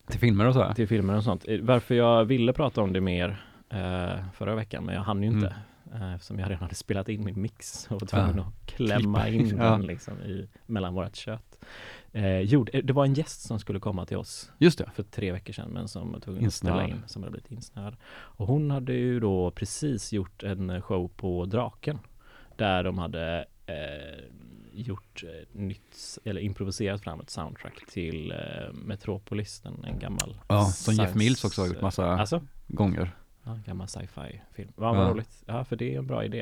Till 0.07 0.19
filmer 0.19 0.45
och 0.47 0.53
så 0.53 0.73
till 0.73 0.87
filmer 0.87 1.15
och 1.15 1.23
sånt. 1.23 1.45
Eh, 1.47 1.59
Varför 1.61 1.95
jag 1.95 2.25
ville 2.25 2.53
prata 2.53 2.81
om 2.81 2.93
det 2.93 3.01
mer 3.01 3.43
eh, 3.69 4.23
förra 4.33 4.55
veckan, 4.55 4.83
men 4.85 4.95
jag 4.95 5.01
hann 5.01 5.23
ju 5.23 5.29
inte. 5.29 5.55
eh, 5.93 6.13
Eftersom 6.13 6.39
jag 6.39 6.45
redan 6.49 6.61
hade 6.63 6.75
spelat 6.75 7.09
in 7.09 7.25
min 7.25 7.41
mix 7.41 7.87
och 7.91 8.01
var 8.01 8.07
tvungen 8.07 8.37
Ja. 8.37 8.43
att 8.43 8.65
klämma 8.71 9.23
Klippa. 9.23 9.43
in 9.53 9.57
Ja. 9.57 9.63
den 9.71 9.81
liksom 9.85 10.13
i, 10.21 10.47
mellan 10.65 10.93
vårt 10.93 11.15
kött. 11.15 11.65
Eh, 12.13 12.39
jo, 12.41 12.63
det 12.63 12.81
det 12.81 12.93
var 12.93 13.05
en 13.05 13.13
gäst 13.13 13.41
som 13.41 13.59
skulle 13.59 13.79
komma 13.79 14.05
till 14.05 14.17
oss 14.17 14.51
Just 14.57 14.77
det. 14.77 14.89
för 14.95 15.03
tre 15.03 15.31
veckor 15.31 15.53
sedan 15.53 15.69
men 15.69 15.87
som 15.87 16.11
var 16.11 16.19
tvungen 16.19 16.47
att 16.47 16.53
ställa 16.53 16.87
in, 16.87 17.03
som 17.07 17.23
hade 17.23 17.31
blivit 17.31 17.51
insnöad. 17.51 17.95
Och 18.11 18.47
hon 18.47 18.71
hade 18.71 18.93
ju 18.93 19.19
då 19.19 19.51
precis 19.51 20.13
gjort 20.13 20.43
en 20.43 20.81
show 20.81 21.07
på 21.15 21.45
Draken 21.45 21.99
där 22.55 22.83
de 22.83 22.97
hade 22.97 23.45
eh, 23.65 24.23
gjort 24.73 25.23
ett 25.41 25.53
nytt, 25.53 26.17
eller 26.25 26.41
improviserat 26.41 27.01
fram 27.01 27.19
ett 27.19 27.29
soundtrack 27.29 27.85
till 27.91 28.31
eh, 28.31 28.37
Metropolis, 28.73 29.59
den, 29.61 29.83
en 29.87 29.99
gammal 29.99 30.37
Ja, 30.47 30.65
som 30.65 30.93
Jeff 30.93 31.15
Mills 31.15 31.43
också 31.45 31.61
har 31.61 31.67
gjort 31.67 31.81
massa 31.81 32.05
Alltså? 32.05 32.41
gånger. 32.67 33.11
Ja, 33.43 33.51
en 33.51 33.63
gammal 33.67 33.87
sci-fi 33.87 34.41
film. 34.55 34.71
Vad 34.75 34.95
Ja. 34.97 35.09
roligt. 35.11 35.43
Ja, 35.45 35.63
för 35.65 35.75
det 35.75 35.93
är 35.95 35.97
en 35.99 36.07
bra 36.07 36.23
idé. 36.25 36.41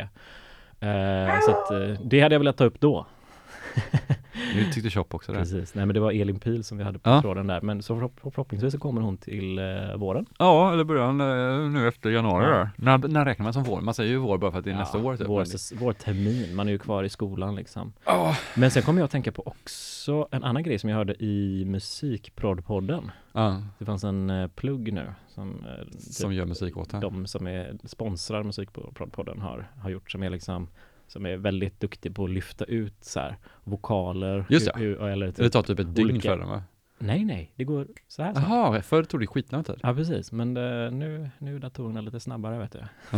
Eh, 0.80 1.40
så 1.46 1.52
att 1.52 1.72
eh, 1.72 2.02
det 2.06 2.22
hade 2.22 2.36
jag 2.36 2.40
velat 2.40 2.58
ta 2.58 2.64
upp 2.66 2.80
då. 2.80 3.08
Nu 4.56 4.64
tyckte 4.72 4.90
Chop 4.90 5.14
också 5.14 5.32
det. 5.32 5.38
Precis. 5.40 5.76
Nej 5.76 5.86
men 5.86 5.94
det 5.94 6.00
var 6.00 6.12
Elin 6.12 6.40
Pil 6.40 6.64
som 6.64 6.78
vi 6.78 6.84
hade 6.84 7.00
på 7.00 7.10
Ja. 7.10 7.22
tråden 7.22 7.48
där. 7.48 7.62
Men 7.62 7.82
så 7.82 7.96
förhopp- 7.96 8.20
förhoppningsvis 8.32 8.74
så 8.74 8.80
kommer 8.80 9.02
hon 9.02 9.18
till 9.18 9.60
eh, 9.60 9.96
våren. 9.98 10.26
Ja, 10.40 10.74
eller 10.74 10.84
början 10.84 11.22
eh, 11.22 11.70
nu 11.72 11.88
efter 11.88 12.10
januari 12.10 12.46
Ja. 12.46 12.50
där. 12.52 12.70
När, 12.76 13.08
när 13.08 13.26
räknar 13.26 13.44
man 13.44 13.54
som 13.54 13.64
vår? 13.64 13.82
Man 13.82 13.94
säger 13.94 14.10
ju 14.12 14.18
vår 14.18 14.38
bara 14.38 14.52
för 14.52 14.60
att 14.60 14.66
det 14.66 14.72
är 14.72 14.76
nästa 14.76 14.98
år 14.98 15.18
typ. 15.18 15.28
Vår, 15.28 15.76
vår 15.80 15.94
termin, 15.94 16.56
man 16.56 16.68
är 16.68 16.72
ju 16.72 16.78
kvar 16.80 17.04
i 17.04 17.10
skolan 17.10 17.56
liksom. 17.56 17.94
Ja. 18.06 18.38
Men 18.56 18.72
sen 18.72 18.84
kommer 18.84 19.00
jag 19.00 19.06
att 19.06 19.12
tänka 19.12 19.32
på 19.32 19.44
också 19.48 20.28
en 20.32 20.44
annan 20.44 20.64
grej 20.64 20.80
som 20.80 20.90
jag 20.90 20.98
hörde 20.98 21.24
i 21.24 21.66
musikproddpodden. 21.66 23.12
Ja, 23.34 23.62
Det 23.80 23.86
fanns 23.86 24.04
en 24.04 24.30
eh, 24.30 24.48
plugg 24.48 24.94
nu 24.94 25.14
som, 25.28 25.50
eh, 25.66 25.86
typ 25.92 26.02
som 26.02 26.34
gör 26.34 26.46
musik 26.46 26.78
åt 26.78 26.94
en. 26.94 27.00
de 27.02 27.28
som 27.28 27.48
är 27.48 27.78
sponsrar 27.84 28.44
musikpodden 28.44 29.42
har, 29.42 29.68
har 29.82 29.90
gjort 29.90 30.12
som 30.12 30.24
är 30.24 30.30
liksom 30.30 30.68
som 31.08 31.26
är 31.26 31.38
väldigt 31.38 31.80
duktig 31.80 32.16
på 32.16 32.24
att 32.24 32.30
lyfta 32.30 32.66
ut 32.66 32.94
så 33.04 33.20
här 33.20 33.38
vokaler. 33.64 34.46
Just 34.50 34.68
hur- 34.76 34.80
hur- 34.80 35.02
eller 35.08 35.26
Det 35.26 35.32
typ, 35.34 35.52
tar 35.52 35.64
typ 35.64 35.80
ett 35.80 35.96
dygn 35.96 36.10
olika- 36.12 36.30
för 36.30 36.38
den 36.38 36.48
va? 36.50 36.64
nej 37.00 37.26
nej, 37.26 37.52
det 37.56 37.64
går 37.64 37.88
så 38.08 38.24
här. 38.24 38.34
Jaha, 38.36 38.82
förr 38.82 39.04
tog 39.04 39.20
det 39.20 39.28
skitlång 39.28 39.64
tid. 39.64 39.76
Ja 39.84 39.94
precis, 39.94 40.32
men 40.32 40.58
eh, 40.58 40.92
nu, 40.92 41.30
nu 41.38 41.56
är 41.56 41.60
datorerna 41.60 42.02
lite 42.02 42.20
snabbare 42.20 42.58
vet 42.60 42.72
du. 42.72 42.80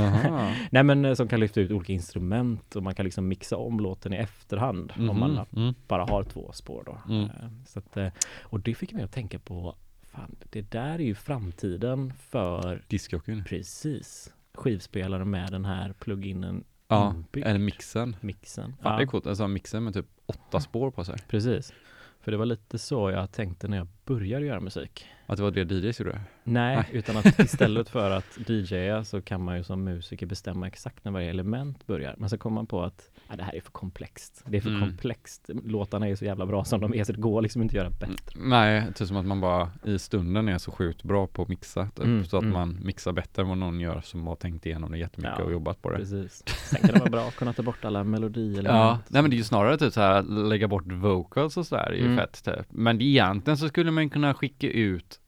Nej 0.71 0.83
men 0.83 1.05
eh, 1.05 1.13
som 1.13 1.27
kan 1.27 1.39
lyfta 1.39 1.61
ut 1.61 1.71
olika 1.71 1.93
instrument 1.93 2.75
och 2.75 2.83
man 2.83 2.95
kan 2.95 3.03
liksom 3.05 3.27
mixa 3.27 3.57
om 3.57 3.79
låten 3.79 4.13
i 4.13 4.15
efterhand 4.17 4.93
om 4.97 5.19
man 5.19 5.31
Mhm, 5.31 5.45
mm. 5.63 5.73
bara 5.87 6.05
har 6.05 6.23
två 6.23 6.51
spår 6.53 6.83
då. 6.85 7.13
Mm. 7.13 7.23
Eh, 7.23 7.29
Så 7.65 7.79
att, 7.79 8.13
och 8.41 8.59
det 8.59 8.73
fick 8.75 8.93
mig 8.93 9.03
att 9.03 9.11
tänka 9.11 9.39
på, 9.39 9.75
fan 10.01 10.35
det 10.49 10.71
där 10.71 10.93
är 10.93 10.99
ju 11.03 11.15
framtiden 11.15 12.13
för 12.29 12.81
Discjockeyn. 12.87 13.43
precis 13.43 14.33
skivspelare 14.53 15.25
med 15.25 15.51
den 15.51 15.65
här 15.65 15.93
pluginen 15.99 16.63
Ja, 16.89 17.09
inbyggd. 17.15 17.47
eller 17.47 17.59
mixen. 17.59 18.15
mixen. 18.21 18.75
Fan 18.81 18.91
det 18.97 19.01
är 19.01 19.05
Ja, 19.05 19.09
coolt, 19.11 19.27
alltså 19.27 19.47
mixen 19.47 19.83
med 19.83 19.93
typ 19.93 20.05
åtta 20.25 20.59
spår 20.59 20.91
på 20.91 21.03
sig. 21.05 21.15
precis. 21.27 21.73
För 22.21 22.31
det 22.31 22.37
var 22.37 22.45
lite 22.45 22.77
så 22.79 23.11
jag 23.11 23.31
tänkte 23.31 23.67
när 23.67 23.77
jag 23.77 23.87
började 24.05 24.45
göra 24.45 24.59
musik. 24.59 25.05
Att 25.25 25.37
det 25.37 25.43
var 25.43 25.51
det 25.51 25.71
DJs 25.71 25.99
gjorde. 25.99 26.21
Nej, 26.43 26.75
Nej. 26.75 26.85
utan 26.91 27.17
att 27.17 27.39
istället 27.39 27.89
för 27.89 28.11
att 28.11 28.49
DJa 28.49 29.03
så 29.03 29.21
kan 29.21 29.43
man 29.43 29.57
ju 29.57 29.63
som 29.63 29.83
musiker 29.83 30.25
bestämma 30.25 30.67
exakt 30.67 31.05
när 31.05 31.11
varje 31.11 31.29
element 31.29 31.87
börjar. 31.87 32.15
Men 32.17 32.29
så 32.29 32.37
kom 32.37 32.53
man 32.53 32.67
på 32.67 32.83
att 32.83 33.09
ja, 33.29 33.35
det 33.35 33.43
här 33.43 33.55
är 33.55 33.61
för 33.61 33.71
komplext. 33.71 34.43
Det 34.47 34.57
är 34.57 34.61
för 34.61 34.69
Mm. 34.69 34.81
komplext. 34.81 35.49
Låtarna 35.65 36.07
är 36.07 36.15
så 36.15 36.25
jävla 36.25 36.45
bra 36.45 36.63
som 36.63 36.81
de 36.81 36.93
är 36.93 37.03
så 37.03 37.11
det 37.11 37.21
går 37.21 37.41
liksom 37.41 37.61
inte 37.61 37.71
att 37.71 37.77
göra 37.77 37.89
bättre. 37.89 38.39
Nej, 38.39 38.83
typ 38.95 39.07
som 39.07 39.17
att 39.17 39.25
man 39.25 39.41
bara 39.41 39.71
i 39.85 39.99
stunden 39.99 40.47
är 40.49 40.57
så 40.57 40.71
sjukt 40.71 41.03
bra 41.03 41.27
på 41.27 41.41
att 41.41 41.47
mixa. 41.47 41.85
Typ, 41.95 42.05
Mm, 42.05 42.25
så 42.25 42.37
att 42.37 42.43
mm. 42.43 42.53
man 42.53 42.77
mixar 42.83 43.11
bättre 43.11 43.41
än 43.41 43.49
vad 43.49 43.57
någon 43.57 43.79
gör 43.79 44.01
som 44.01 44.27
har 44.27 44.35
tänkt 44.35 44.65
igenom 44.65 44.91
det 44.91 44.97
jättemycket 44.97 45.35
Ja, 45.39 45.45
och 45.45 45.51
jobbat 45.51 45.81
på 45.81 45.89
det. 45.89 45.97
Precis. 45.97 46.43
Sen 46.47 46.79
kan 46.81 46.93
det 46.93 46.99
vara 46.99 47.09
bra 47.09 47.27
att 47.27 47.35
kunna 47.35 47.53
ta 47.53 47.63
bort 47.63 47.85
alla 47.85 48.03
melodier. 48.03 48.63
Ja, 48.63 48.99
nej 49.07 49.21
men 49.21 49.31
det 49.31 49.35
är 49.35 49.37
ju 49.37 49.43
snarare 49.43 49.77
typ 49.77 49.93
så 49.93 50.01
här 50.01 50.21
lägga 50.23 50.67
bort 50.67 50.91
vocals 50.91 51.57
och 51.57 51.65
sådär 51.67 51.89
är 51.89 51.93
ju 51.95 52.05
Mm. 52.05 52.17
fett 52.17 52.43
typ. 52.43 52.65
Men 52.69 53.01
egentligen 53.01 53.57
så 53.57 53.67
skulle 53.67 53.91
man 53.91 54.09
kunna 54.09 54.33
skicka 54.33 54.67
ut 54.69 55.19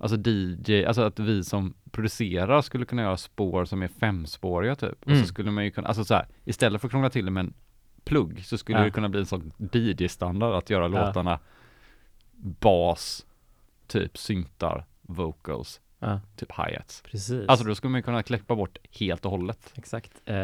Alltså 0.00 0.16
DJ, 0.24 0.84
alltså 0.84 1.02
att 1.02 1.18
vi 1.18 1.44
som 1.44 1.74
producerar 1.90 2.62
skulle 2.62 2.84
kunna 2.84 3.02
göra 3.02 3.16
spår 3.16 3.64
som 3.64 3.82
är 3.82 3.88
femspåriga 3.88 4.74
typ. 4.76 5.02
Och 5.02 5.08
Mm. 5.08 5.20
så 5.20 5.26
skulle 5.26 5.50
man 5.50 5.64
ju 5.64 5.70
kunna, 5.70 5.88
alltså 5.88 6.04
så 6.04 6.14
här, 6.14 6.26
istället 6.44 6.80
för 6.80 6.88
att 6.88 6.90
krångla 6.92 7.10
till 7.10 7.24
det 7.24 7.30
med 7.30 7.40
en 7.40 7.54
plugg 8.04 8.44
så 8.44 8.58
skulle 8.58 8.78
Ja. 8.78 8.84
det 8.84 8.90
kunna 8.90 9.08
bli 9.08 9.20
en 9.20 9.26
sån 9.26 9.52
DJ-standard 9.72 10.54
att 10.54 10.70
göra 10.70 10.82
Ja. 10.82 10.88
låtarna 10.88 11.38
bas, 12.36 13.26
typ 13.86 14.18
syntar, 14.18 14.84
vocals, 15.02 15.80
Ja, 15.98 16.20
typ 16.36 16.48
hi-hats. 16.52 17.02
precis. 17.02 17.48
Alltså 17.48 17.66
då 17.66 17.74
skulle 17.74 17.90
man 17.90 18.02
kunna 18.02 18.22
klippa 18.22 18.56
bort 18.56 18.78
helt 18.90 19.24
och 19.24 19.30
hållet. 19.30 19.72
Exakt. 19.76 20.12
Eh, 20.24 20.36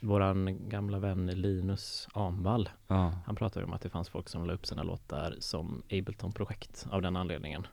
våran 0.00 0.68
gamla 0.68 0.98
vän 0.98 1.26
Linus 1.26 2.08
Amvall, 2.12 2.68
han 3.26 3.36
pratade 3.36 3.66
om 3.66 3.72
att 3.72 3.80
det 3.82 3.88
fanns 3.90 4.08
folk 4.08 4.28
som 4.28 4.46
la 4.46 4.52
upp 4.52 4.66
sina 4.66 4.82
låtar 4.82 5.34
som 5.38 5.82
Ableton-projekt 5.90 6.86
av 6.90 7.02
den 7.02 7.16
anledningen. 7.16 7.66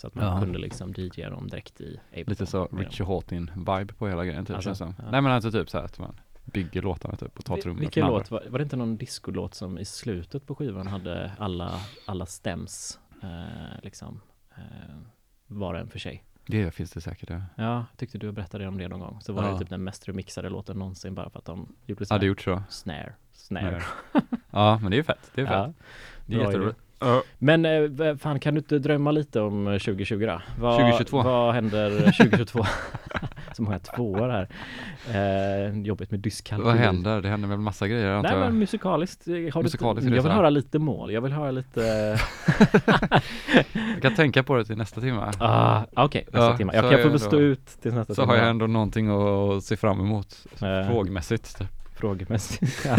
Så 0.00 0.06
att 0.06 0.14
man 0.14 0.24
Ja. 0.24 0.40
kunde 0.40 0.58
liksom 0.58 0.92
DJa 0.96 1.30
dem 1.30 1.48
direkt 1.48 1.80
i 1.80 2.00
Ableton. 2.10 2.30
Lite 2.30 2.46
så. 2.46 2.64
Richie 2.72 3.06
Hawtin-vibe 3.06 3.92
på 3.94 4.08
hela 4.08 4.24
grejen 4.24 4.46
typ 4.46 4.56
Alltså, 4.56 4.68
känns 4.68 4.78
det 4.78 4.94
ja. 5.04 5.10
Nej 5.10 5.20
men 5.20 5.32
alltså 5.32 5.50
typ 5.50 5.70
så 5.70 5.78
här 5.78 5.84
att 5.84 5.98
man 5.98 6.14
bygger 6.44 6.82
låtarna 6.82 7.16
typ 7.16 7.38
och 7.38 7.44
tar 7.44 7.56
Vi- 7.56 7.62
trummorna 7.62 7.80
Vilken 7.80 8.06
låt, 8.06 8.30
var, 8.30 8.44
var 8.48 8.58
det 8.58 8.62
inte 8.62 8.76
någon 8.76 8.96
discolåt 8.96 9.54
som 9.54 9.78
i 9.78 9.84
slutet 9.84 10.46
på 10.46 10.54
skivan 10.54 10.86
hade 10.86 11.32
alla, 11.38 11.80
alla 12.06 12.26
stems 12.26 12.98
eh, 13.22 13.80
liksom 13.82 14.20
eh, 14.56 14.62
var 15.46 15.74
en 15.74 15.88
för 15.88 15.98
sig? 15.98 16.24
Det 16.46 16.70
finns 16.74 16.90
det 16.92 17.00
säkert 17.00 17.30
ja. 17.30 17.40
Ja, 17.56 17.86
tyckte 17.96 18.18
du 18.18 18.32
berättade 18.32 18.68
om 18.68 18.78
det 18.78 18.88
någon 18.88 19.00
gång. 19.00 19.18
Så 19.20 19.32
var 19.32 19.44
Ja. 19.44 19.52
det 19.52 19.58
typ 19.58 19.68
den 19.68 19.84
mest 19.84 20.08
remixade 20.08 20.48
låten 20.48 20.78
någonsin 20.78 21.14
bara 21.14 21.30
för 21.30 21.38
att 21.38 21.44
de 21.44 21.74
gjorde 21.86 22.06
så 22.06 22.12
Ja 22.12 22.14
här 22.14 22.20
det 22.20 22.26
gjort 22.26 22.40
så. 22.40 22.62
snare, 22.68 23.12
snare. 23.32 23.82
Ja 24.50 24.78
men 24.82 24.90
det 24.90 24.94
är 24.94 24.98
ju 24.98 25.04
fett. 25.04 25.30
Det 25.34 25.40
är 25.40 25.46
fett. 25.46 25.54
Ja, 25.54 25.72
det 26.26 26.34
är 26.54 26.58
bra 26.58 26.72
jätteroligt. 27.00 27.26
Men 27.38 27.64
eh, 28.00 28.16
fan 28.16 28.40
kan 28.40 28.54
du 28.54 28.58
inte 28.58 28.78
drömma 28.78 29.10
lite 29.12 29.40
om 29.40 29.66
eh, 29.66 29.72
2020 29.78 30.26
då? 30.26 30.40
Vad, 30.60 30.74
2022. 30.80 31.22
Vad 31.22 31.54
händer 31.54 31.90
2022? 32.12 32.64
Så 33.56 33.62
många 33.62 33.78
tvåor 33.78 34.28
här. 34.28 34.48
Eh, 35.68 35.80
jobbigt 35.80 36.10
med 36.10 36.20
dyskalkyli. 36.20 36.66
Vad 36.68 36.76
händer? 36.76 37.20
Det 37.20 37.28
händer 37.28 37.48
väl 37.48 37.58
massa 37.58 37.88
grejer 37.88 38.08
antar 38.10 38.30
Nej 38.30 38.38
men 38.40 38.58
musikaliskt, 38.58 39.28
eh, 39.28 39.34
har 39.54 39.62
Musikaliskt 39.62 40.08
du, 40.08 40.14
jag 40.14 40.22
så 40.22 40.28
vill 40.28 40.36
höra 40.36 40.50
lite 40.50 40.78
mål, 40.78 41.12
jag 41.12 41.20
vill 41.20 41.32
höra 41.32 41.50
lite 41.50 41.80
Jag 43.72 44.02
kan 44.02 44.14
tänka 44.14 44.42
på 44.42 44.56
det 44.56 44.64
till 44.64 44.76
nästa 44.76 45.00
timme. 45.00 45.30
Ah, 45.38 45.82
okej, 45.96 46.24
nästa 46.32 46.38
Ja, 46.50 46.56
timme. 46.56 46.72
så 46.72 46.76
Jag 46.76 47.02
kan 47.02 47.12
få 47.12 47.18
stå 47.18 47.36
ut 47.38 47.66
till 47.82 47.94
nästa 47.94 48.14
Så 48.14 48.22
timme. 48.22 48.32
har 48.32 48.38
jag 48.38 48.48
ändå 48.50 48.66
någonting 48.66 49.08
att 49.08 49.64
se 49.64 49.76
fram 49.76 50.00
emot 50.00 50.46
Eh, 50.62 50.90
frågmässigt. 50.90 51.58
typ. 51.58 51.68
Frågemässigt. 52.00 52.86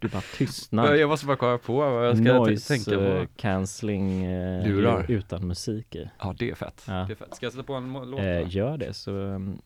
Du 0.00 0.08
bara 0.08 0.22
tystnar. 0.36 0.94
Jag 0.94 1.08
måste 1.08 1.26
bara 1.26 1.36
komma 1.36 1.58
på 1.58 1.74
vad 1.76 2.08
jag 2.08 2.16
ska 2.16 2.24
Noise 2.34 2.74
tänka 2.74 3.00
eh, 3.04 3.20
på. 3.22 3.26
cancelling 3.36 4.24
eh, 4.24 4.68
Lurar. 4.68 5.04
utan 5.08 5.46
musik 5.46 5.94
i. 5.94 6.10
Ja 6.18 6.34
det 6.38 6.50
är 6.50 6.54
fett. 6.54 6.82
Ja. 6.86 7.04
Det 7.06 7.12
är 7.12 7.16
fett. 7.16 7.34
Ska 7.34 7.46
jag 7.46 7.52
sätta 7.52 7.64
på 7.64 7.74
en 7.74 7.92
låt? 7.92 8.20
Eh, 8.20 8.56
gör 8.56 8.78
det 8.78 8.94
så 8.94 9.10
um, 9.10 9.58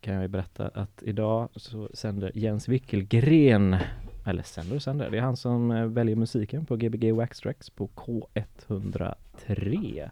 kan 0.00 0.14
jag 0.14 0.30
berätta 0.30 0.70
att 0.74 1.02
idag 1.02 1.48
så 1.56 1.90
sänder 1.94 2.32
Jens 2.34 2.68
Wickelgren 2.68 3.76
eller 4.26 4.42
sänder 4.42 4.76
och 4.76 4.82
sänder, 4.82 5.10
det 5.10 5.18
är 5.18 5.22
han 5.22 5.36
som 5.36 5.70
eh, 5.70 5.86
väljer 5.86 6.16
musiken 6.16 6.66
på 6.66 6.76
Gbg 6.76 7.12
Wax 7.12 7.40
Tracks 7.40 7.70
på 7.70 7.86
K103 7.86 10.10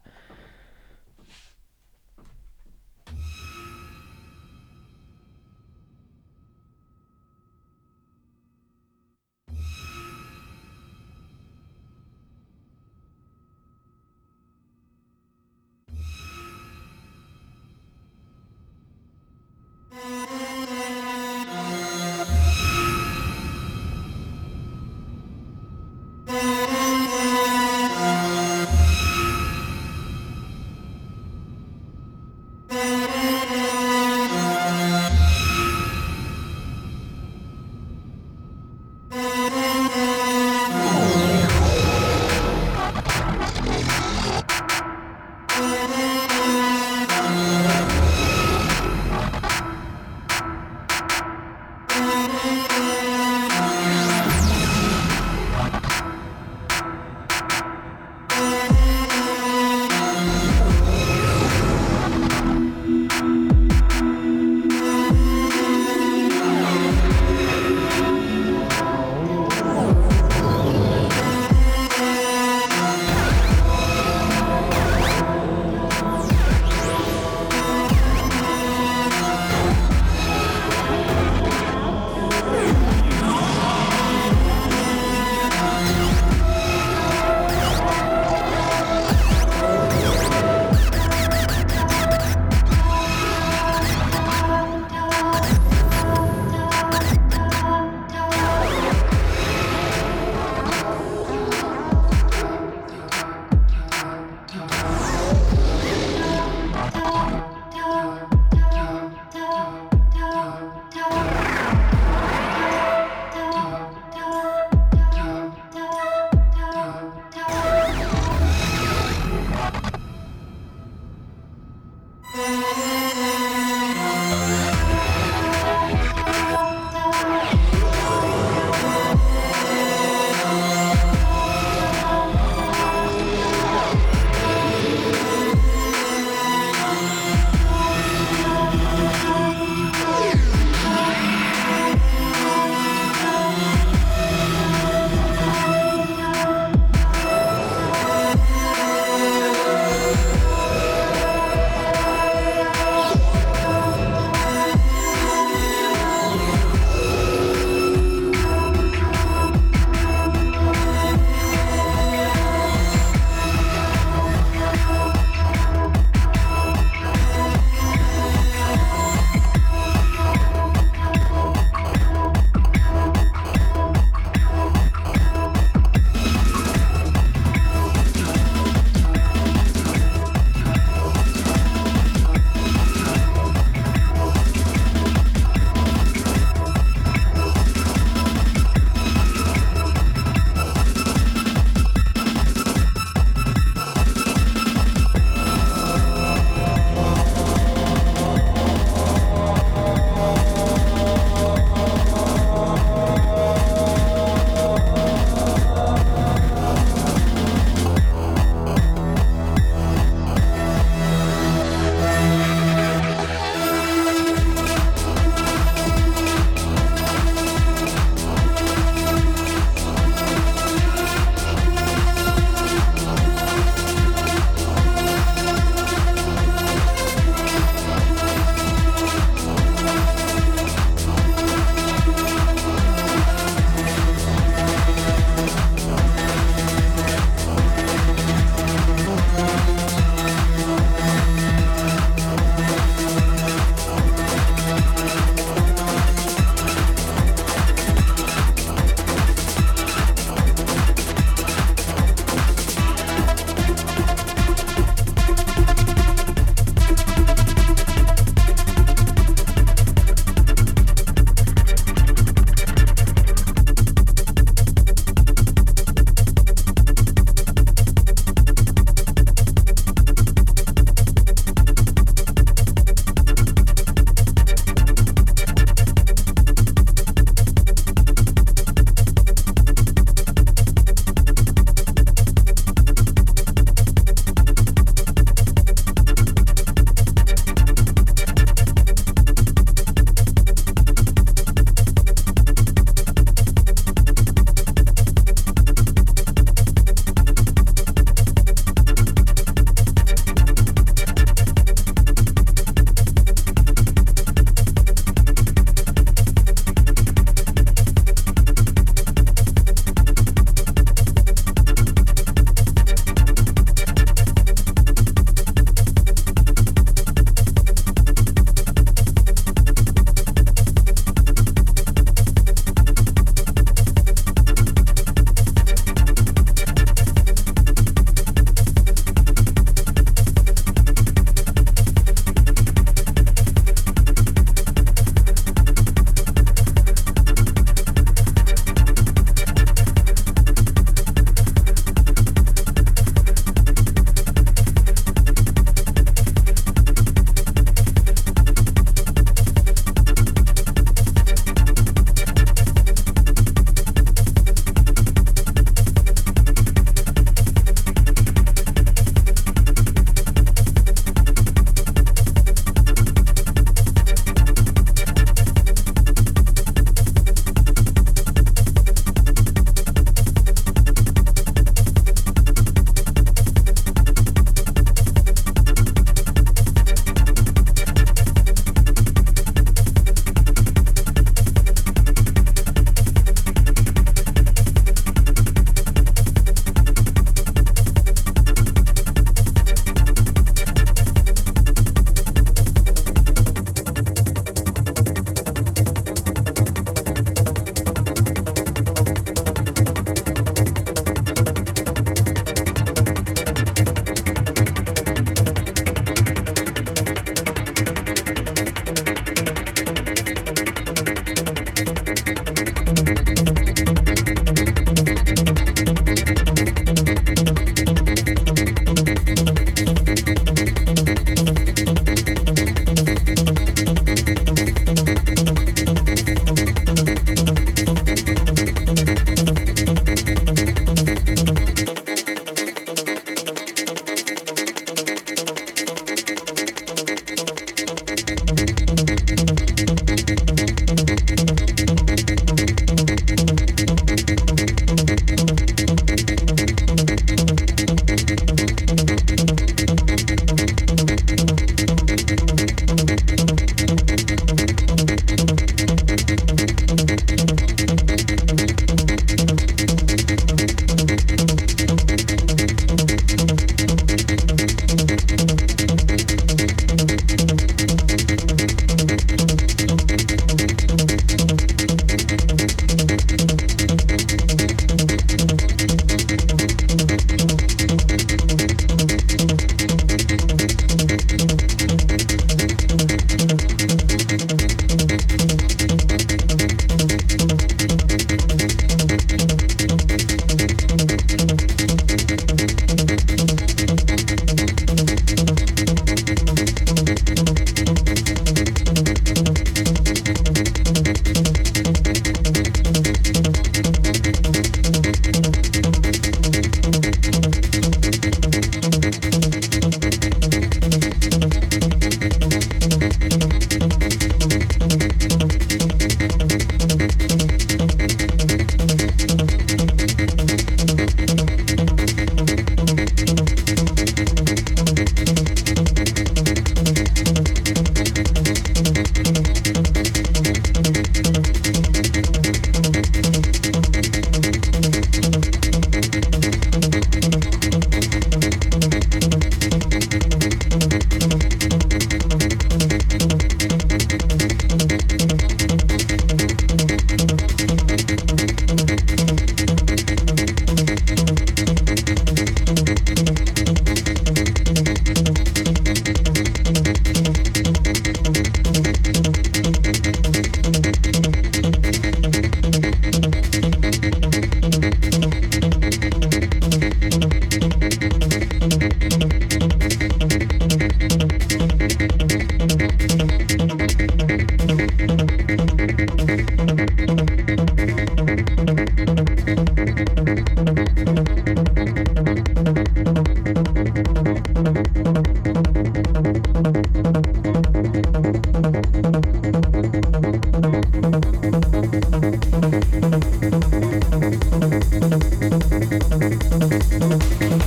Oh, 597.56 597.60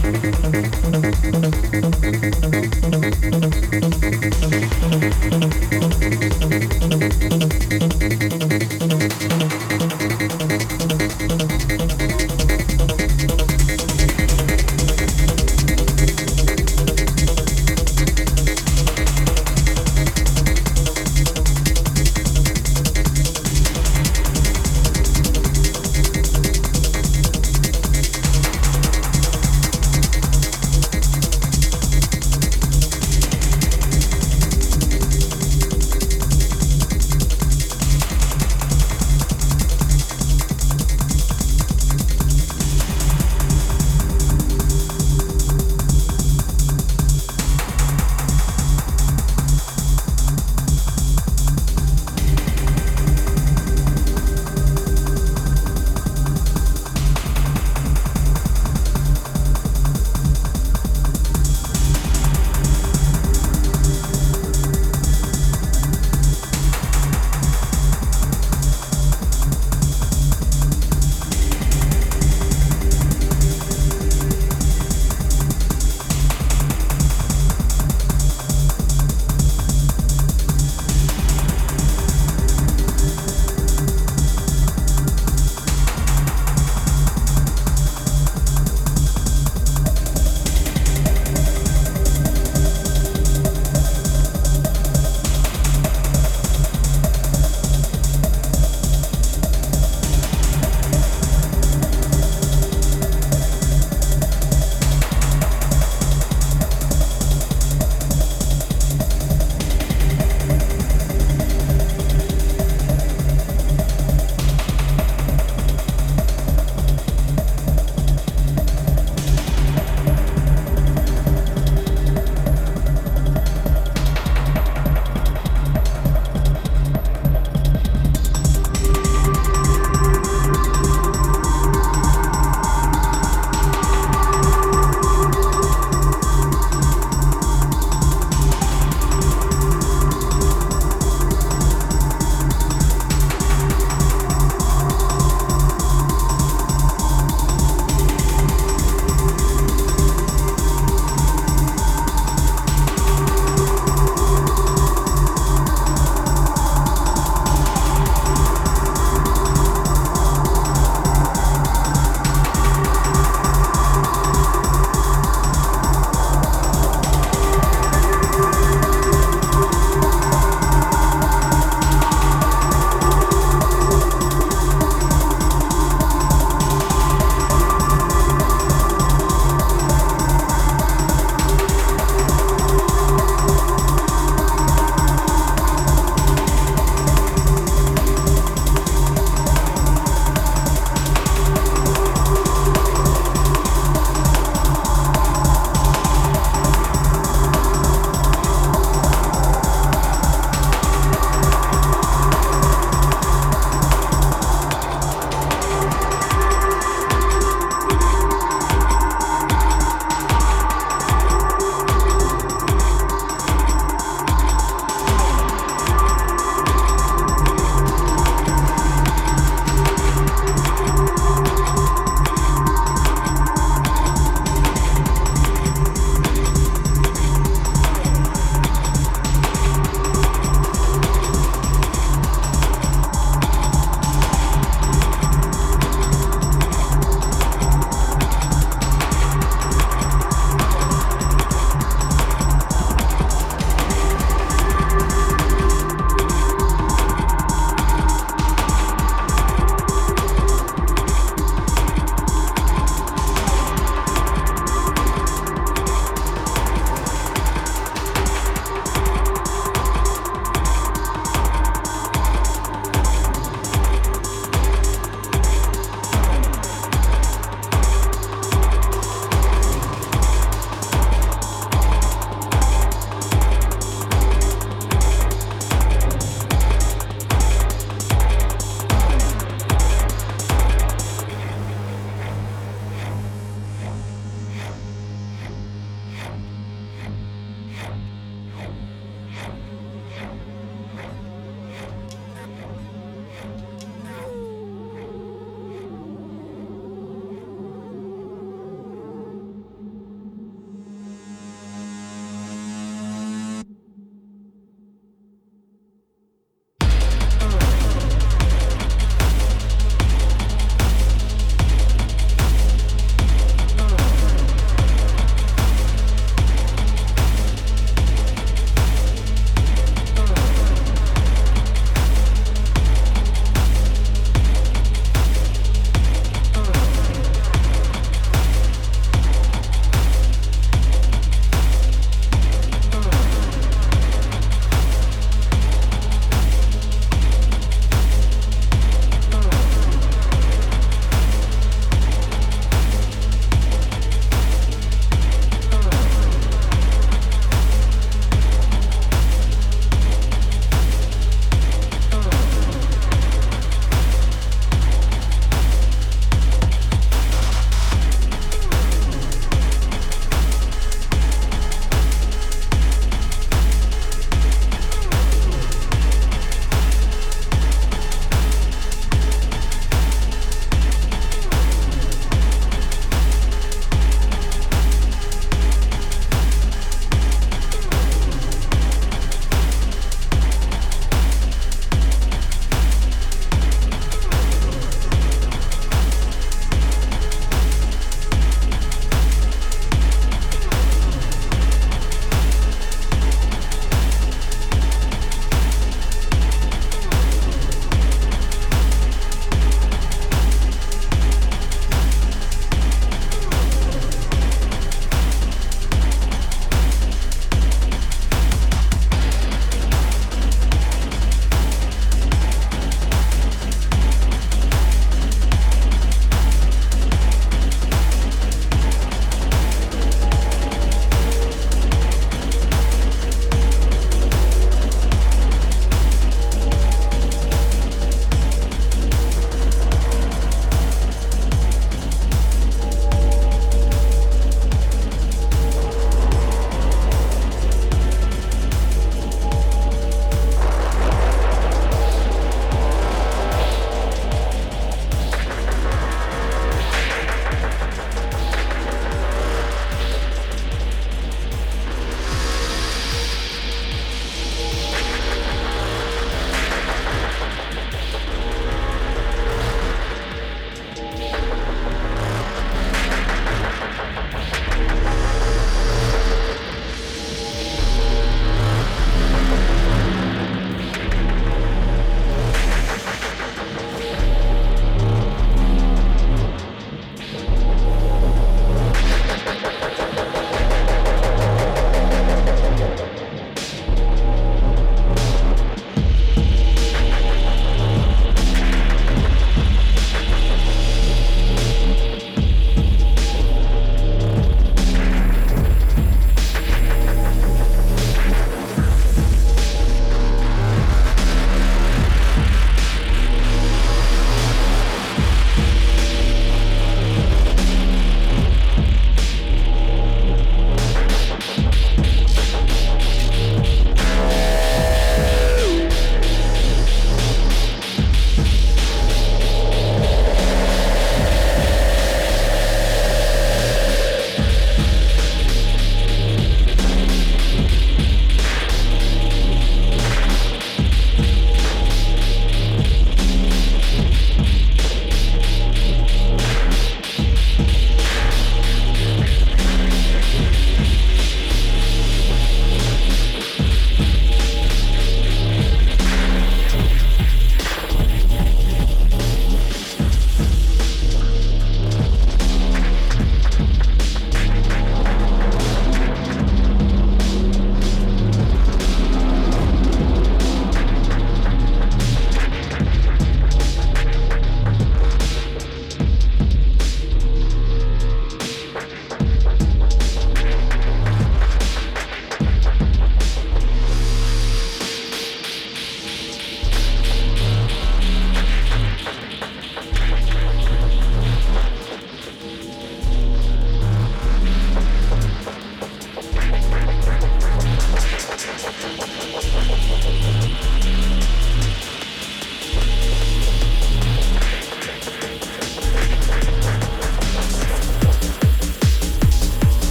no. 1.31 1.66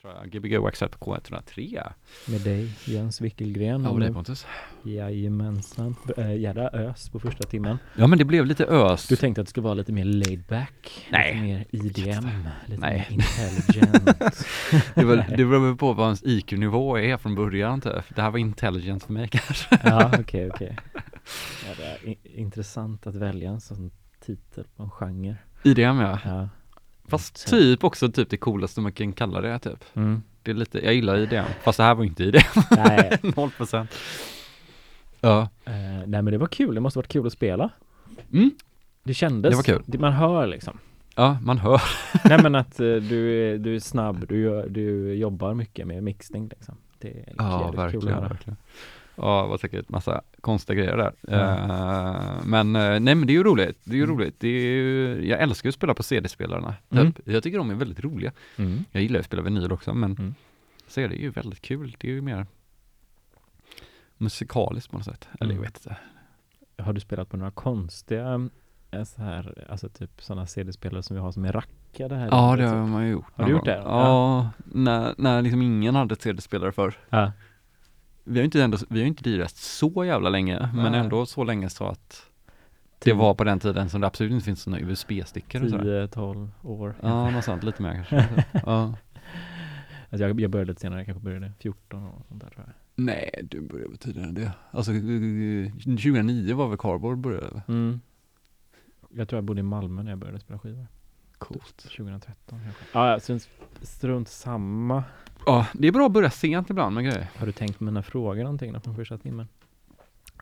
Tror 0.00 0.12
jag 0.14 0.30
Gbg 0.30 0.58
Waxar 0.58 0.88
på 0.88 0.98
K103. 1.14 1.92
Med 2.28 2.40
dig 2.40 2.72
Jens 2.84 3.20
Wickelgren. 3.20 3.82
Ja, 3.84 3.90
och 3.90 4.00
dig 4.00 4.12
Pontus. 4.12 4.46
Jajamensan. 4.82 5.96
Äh, 6.16 6.36
jädra 6.36 6.68
ös 6.70 7.08
på 7.10 7.20
första 7.20 7.42
timmen. 7.48 7.78
Ja, 7.96 8.06
men 8.06 8.18
det 8.18 8.24
blev 8.24 8.46
lite 8.46 8.64
ös. 8.64 9.08
Du 9.08 9.16
tänkte 9.16 9.40
att 9.40 9.46
det 9.46 9.50
skulle 9.50 9.64
vara 9.64 9.74
lite 9.74 9.92
mer 9.92 10.04
laid 10.04 10.42
back? 10.48 11.06
Nej. 11.10 11.66
Lite 11.70 12.02
mer 12.02 12.14
IDM? 12.16 12.26
Lite 12.66 12.80
Nej. 12.80 13.06
mer 13.10 13.14
intelligent? 13.14 14.04
Det, 14.94 15.04
var, 15.04 15.16
det 15.36 15.44
beror 15.44 15.76
på 15.76 15.92
vad 15.92 16.06
ens 16.06 16.22
IQ-nivå 16.22 16.98
är 16.98 17.16
från 17.16 17.34
början 17.34 17.80
typ. 17.80 18.16
Det 18.16 18.22
här 18.22 18.30
var 18.30 18.38
intelligent 18.38 19.04
för 19.04 19.12
mig 19.12 19.28
kanske. 19.32 19.78
ja, 19.84 20.10
okej, 20.20 20.50
okej. 20.50 20.76
Ja, 21.68 21.74
det 21.76 21.84
är 21.84 22.08
i- 22.08 22.18
intressant 22.40 23.06
att 23.06 23.14
välja 23.14 23.50
en 23.50 23.60
sån 23.60 23.90
titel 24.20 24.64
på 24.76 24.82
en 24.82 24.90
genre. 24.90 25.36
IDM 25.62 25.82
ja. 26.00 26.18
Ja. 26.24 26.48
Fast 27.10 27.38
Så- 27.38 27.50
typ 27.50 27.84
också 27.84 28.08
typ 28.12 28.30
det 28.30 28.36
coolaste 28.36 28.80
man 28.80 28.92
kan 28.92 29.12
kalla 29.12 29.40
det 29.40 29.58
typ. 29.58 29.84
Mm. 29.94 30.22
Det 30.42 30.50
är 30.50 30.54
lite, 30.54 30.84
jag 30.84 30.94
gillar 30.94 31.16
IDM. 31.18 31.44
Fast 31.62 31.76
det 31.78 31.84
här 31.84 31.94
var 31.94 32.04
inte 32.04 32.24
IDM. 32.24 32.38
Nej, 32.70 33.18
0%. 33.22 33.86
Ja. 35.20 35.40
eh, 35.64 35.72
nej 36.06 36.22
men 36.22 36.24
det 36.24 36.38
var 36.38 36.46
kul, 36.46 36.74
det 36.74 36.80
måste 36.80 36.98
varit 36.98 37.08
kul 37.08 37.26
att 37.26 37.32
spela. 37.32 37.70
Mm. 38.32 38.50
Det 39.02 39.14
kändes, 39.14 39.50
Det 39.50 39.56
var 39.56 39.62
kul. 39.62 39.82
det, 39.86 39.98
man 39.98 40.12
hör 40.12 40.46
liksom. 40.46 40.78
Ja, 41.16 41.38
man 41.42 41.58
hör. 41.58 41.82
nej 42.28 42.42
men 42.42 42.54
att 42.54 42.80
eh, 42.80 42.86
du, 42.86 43.58
du 43.58 43.74
är 43.76 43.80
snabb, 43.80 44.26
du, 44.28 44.40
gör, 44.40 44.68
du 44.68 45.14
jobbar 45.14 45.54
mycket 45.54 45.86
med 45.86 46.02
mixning 46.02 46.48
liksom. 46.48 46.74
Det 46.98 47.08
är 47.08 47.34
Ja, 47.38 47.60
jävligt 47.60 47.70
kul 47.72 47.78
att 47.80 47.94
verkligen, 47.94 48.14
höra. 48.18 48.28
verkligen. 48.28 48.56
Ja, 49.22 49.42
det 49.42 49.48
var 49.48 49.58
säkert 49.58 49.88
massa 49.88 50.22
konstiga 50.40 50.76
grejer 50.82 50.96
där. 50.96 51.12
Ja. 51.20 51.36
Eh, 51.38 52.44
men 52.44 52.76
eh, 52.76 53.00
nej 53.00 53.14
men 53.14 53.26
det 53.26 53.32
är 53.32 53.34
ju 53.34 53.42
roligt. 53.44 53.78
Det 53.84 53.92
är 53.92 53.96
ju 53.96 54.04
Mm. 54.04 54.16
roligt. 54.16 54.34
Det 54.40 54.48
är 54.48 54.60
ju, 54.60 55.26
jag 55.28 55.40
älskar 55.40 55.66
ju 55.66 55.68
att 55.68 55.74
spela 55.74 55.94
på 55.94 56.02
CD-spelarna. 56.02 56.74
Mm. 56.90 57.12
Typ. 57.12 57.28
Jag 57.28 57.42
tycker 57.42 57.58
de 57.58 57.70
är 57.70 57.74
väldigt 57.74 58.00
roliga. 58.04 58.32
Mm. 58.56 58.84
Jag 58.92 59.02
gillar 59.02 59.20
att 59.20 59.26
spela 59.26 59.42
vinyl 59.42 59.72
också 59.72 59.94
men 59.94 60.12
Mm. 60.12 60.34
CD 60.86 61.14
är 61.14 61.20
ju 61.20 61.30
väldigt 61.30 61.60
kul. 61.62 61.96
Det 61.98 62.08
är 62.08 62.12
ju 62.12 62.20
mer 62.22 62.46
musikaliskt 64.16 64.90
på 64.90 64.96
något 64.96 65.04
sätt. 65.04 65.28
Eller 65.40 65.52
jag 65.54 65.58
Mm. 65.58 65.62
vet 65.62 65.76
inte. 65.76 65.96
Har 66.82 66.92
du 66.92 67.00
spelat 67.00 67.28
på 67.30 67.36
några 67.36 67.50
konstiga 67.50 68.48
eh, 68.90 69.04
så 69.04 69.22
här, 69.22 69.66
alltså 69.70 69.88
typ 69.88 70.22
sådana 70.22 70.46
CD-spelare 70.46 71.02
som 71.02 71.16
vi 71.16 71.22
har 71.22 71.32
som 71.32 71.44
är 71.44 71.52
rackade 71.52 72.14
här? 72.16 72.28
Ja, 72.30 72.56
det 72.56 72.62
typ? 72.62 72.72
har 72.74 72.86
man 72.86 73.04
ju 73.04 73.10
gjort. 73.10 73.26
Har 73.34 73.44
du 73.44 73.50
gjort 73.50 73.64
det? 73.64 73.76
gång. 73.84 73.92
Ja, 73.92 74.50
när, 74.64 75.14
när 75.18 75.42
liksom 75.42 75.62
ingen 75.62 75.94
hade 75.94 76.16
CD-spelare 76.16 76.72
för. 76.72 76.94
Ja. 77.10 77.32
Vi 78.30 78.36
har 78.36 78.42
ju 78.42 78.44
inte 78.44 78.62
ändå, 78.62 78.78
vi 78.88 79.00
har 79.00 79.06
inte 79.06 79.30
DRS 79.30 79.52
så 79.52 80.04
jävla 80.04 80.30
länge, 80.30 80.70
men 80.74 80.92
Nej. 80.92 81.00
ändå 81.00 81.26
så 81.26 81.44
länge 81.44 81.70
så 81.70 81.84
att 81.84 82.30
det 82.98 83.12
var 83.12 83.34
på 83.34 83.44
den 83.44 83.60
tiden 83.60 83.90
som 83.90 84.00
det 84.00 84.06
absolut 84.06 84.32
inte 84.32 84.44
finns 84.44 84.62
sådana 84.62 84.80
USB-stickor 84.80 85.64
och 85.64 85.70
sådär. 85.70 86.06
10-12 86.06 86.48
år. 86.62 86.94
Ja, 87.02 87.30
något 87.30 87.44
sånt, 87.44 87.62
lite 87.62 87.82
mer 87.82 87.94
kanske. 87.94 88.44
ja. 88.52 88.94
Alltså 90.10 90.26
jag, 90.26 90.40
jag 90.40 90.50
började 90.50 90.68
lite 90.70 90.80
senare, 90.80 91.00
jag 91.00 91.06
kanske 91.06 91.24
började 91.24 91.52
14 91.58 92.04
och 92.04 92.26
sånt 92.28 92.40
där 92.42 92.50
tror 92.50 92.64
jag. 92.66 92.74
Nej, 93.04 93.30
du 93.50 93.60
började 93.60 93.88
väl 93.88 93.98
tidigare 93.98 94.28
än 94.28 94.34
det. 94.34 94.52
Alltså, 94.70 94.92
2009 94.92 96.54
var 96.54 96.68
väl 96.68 96.78
Cardboard 96.78 97.18
började? 97.18 97.62
Mm. 97.68 98.00
Jag 99.10 99.28
tror 99.28 99.36
jag 99.36 99.44
bodde 99.44 99.60
i 99.60 99.62
Malmö 99.62 100.02
när 100.02 100.10
jag 100.10 100.18
började 100.18 100.40
spela 100.40 100.58
skivor. 100.58 100.86
Coolt. 101.38 101.76
2013 101.76 102.60
kanske. 102.64 102.84
Ja, 102.92 103.20
strunt, 103.20 103.48
strunt 103.82 104.28
samma. 104.28 105.04
Ja, 105.46 105.66
det 105.72 105.88
är 105.88 105.92
bra 105.92 106.06
att 106.06 106.12
börja 106.12 106.30
sent 106.30 106.70
ibland 106.70 106.94
med 106.94 107.04
grejer. 107.04 107.26
Har 107.36 107.46
du 107.46 107.52
tänkt 107.52 107.80
med 107.80 107.92
mina 107.92 108.02
frågor 108.02 108.42
någonting 108.42 108.72
då 108.72 108.80
från 108.80 108.96
första 108.96 109.18
timmen? 109.18 109.48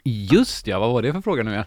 Just 0.04 0.66
ja, 0.66 0.78
vad 0.78 0.90
var 0.92 1.02
det 1.02 1.12
för 1.12 1.20
fråga 1.20 1.42
nu 1.42 1.50
igen? 1.50 1.64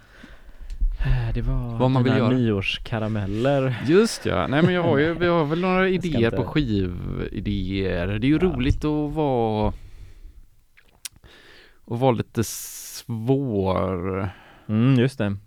Eh, 1.05 1.33
Det 1.33 1.41
var 1.41 1.77
Vad 1.77 1.91
man 1.91 2.03
vill 2.03 2.13
göra. 2.17 2.29
nyårskarameller. 2.29 3.81
Just 3.87 4.25
ja, 4.25 4.47
nej 4.47 4.61
men 4.63 4.73
jag 4.73 4.83
har 4.83 4.97
ju, 4.97 5.13
vi 5.13 5.27
har 5.27 5.45
väl 5.45 5.61
några 5.61 5.89
idéer 5.89 6.25
inte- 6.25 6.37
på 6.37 6.43
skividéer. 6.43 8.07
Det 8.07 8.27
är 8.27 8.29
ju 8.29 8.33
Ja. 8.35 8.39
roligt 8.41 8.85
att 8.85 9.13
vara 9.13 9.67
att 11.87 11.99
vara 11.99 12.11
lite 12.11 12.43
svår. 12.43 14.29
Mm, 14.67 14.99
just 14.99 15.17
det. 15.17 15.37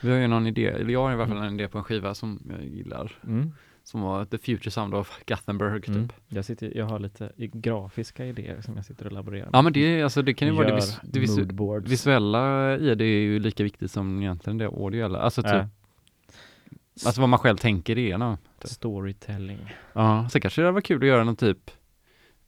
Vi 0.00 0.10
har 0.10 0.18
ju 0.18 0.26
någon 0.28 0.46
idé, 0.46 0.66
eller 0.66 0.92
jag 0.92 1.02
har 1.02 1.10
i 1.10 1.14
alla 1.14 1.26
fall 1.26 1.36
en 1.42 1.54
idé 1.54 1.68
på 1.68 1.78
en 1.78 1.84
skiva 1.84 2.14
som 2.14 2.40
jag 2.50 2.64
gillar. 2.64 3.12
Mm. 3.26 3.52
Som 3.90 4.00
var 4.00 4.24
The 4.24 4.38
Future 4.38 4.70
Sound 4.70 4.94
of 4.94 5.20
Gothenburg 5.26 5.84
typ. 5.84 5.94
Mm. 5.94 6.08
Jag, 6.28 6.44
sitter, 6.44 6.76
jag 6.76 6.86
har 6.86 6.98
lite 6.98 7.32
grafiska 7.36 8.26
idéer 8.26 8.60
som 8.60 8.76
jag 8.76 8.84
sitter 8.84 9.06
och 9.06 9.12
laborerar 9.12 9.44
med. 9.44 9.50
Ja 9.52 9.62
men 9.62 9.72
det, 9.72 10.02
alltså, 10.02 10.22
det 10.22 10.34
kan 10.34 10.48
ju 10.48 10.54
vara 10.54 10.68
det, 10.68 10.74
vis, 10.74 11.00
det 11.02 11.20
visu, 11.20 11.46
visuella 11.82 12.76
i 12.76 12.94
det 12.94 13.04
är 13.04 13.20
ju 13.20 13.38
lika 13.38 13.62
viktigt 13.62 13.90
som 13.90 14.22
egentligen 14.22 14.58
det 14.58 14.66
audiella. 14.66 15.18
Alltså 15.18 15.42
typ, 15.42 15.52
Ja. 15.52 15.68
alltså 17.06 17.20
vad 17.20 17.28
man 17.28 17.38
själv 17.38 17.56
tänker 17.56 17.98
i 17.98 18.10
ena. 18.10 18.38
Storytelling. 18.64 19.74
Ja, 19.92 20.28
sen 20.32 20.40
kanske 20.40 20.62
det 20.62 20.70
var 20.70 20.80
kul 20.80 21.02
att 21.02 21.08
göra 21.08 21.24
någon 21.24 21.36
typ 21.36 21.70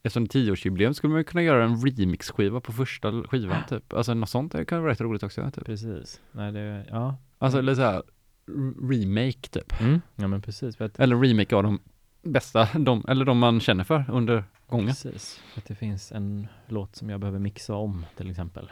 Eftersom 0.03 0.23
det 0.23 0.29
är 0.29 0.43
tioårsjubileum 0.43 0.93
skulle 0.93 1.11
man 1.11 1.19
ju 1.19 1.23
kunna 1.23 1.43
göra 1.43 1.63
en 1.65 1.85
remixskiva 1.85 2.61
på 2.61 2.71
första 2.71 3.23
skivan 3.23 3.63
typ. 3.69 3.93
Alltså 3.93 4.13
något 4.13 4.29
sånt 4.29 4.51
det 4.51 4.65
kan 4.65 4.81
vara 4.81 4.91
rätt 4.91 5.01
roligt 5.01 5.23
också 5.23 5.51
typ. 5.51 5.65
Precis. 5.65 6.21
Nej, 6.31 6.51
det, 6.51 6.85
ja. 6.89 7.15
Alltså 7.37 7.59
eller 7.59 7.75
såhär 7.75 8.03
remake 8.89 9.49
typ. 9.49 9.81
Mm. 9.81 10.01
Ja 10.15 10.27
men 10.27 10.41
precis. 10.41 10.81
Att, 10.81 10.99
Eller 10.99 11.15
remake 11.19 11.55
av 11.55 11.63
de 11.63 11.79
bästa, 12.23 12.67
de, 12.79 13.05
eller 13.07 13.25
de 13.25 13.37
man 13.39 13.59
känner 13.59 13.83
för 13.83 14.05
under 14.11 14.43
gången. 14.67 14.87
precis. 14.87 15.41
För 15.53 15.61
att 15.61 15.65
det 15.67 15.75
finns 15.75 16.11
en 16.11 16.47
låt 16.67 16.95
som 16.95 17.09
jag 17.09 17.19
behöver 17.19 17.39
mixa 17.39 17.75
om 17.75 18.05
till 18.17 18.29
exempel. 18.29 18.71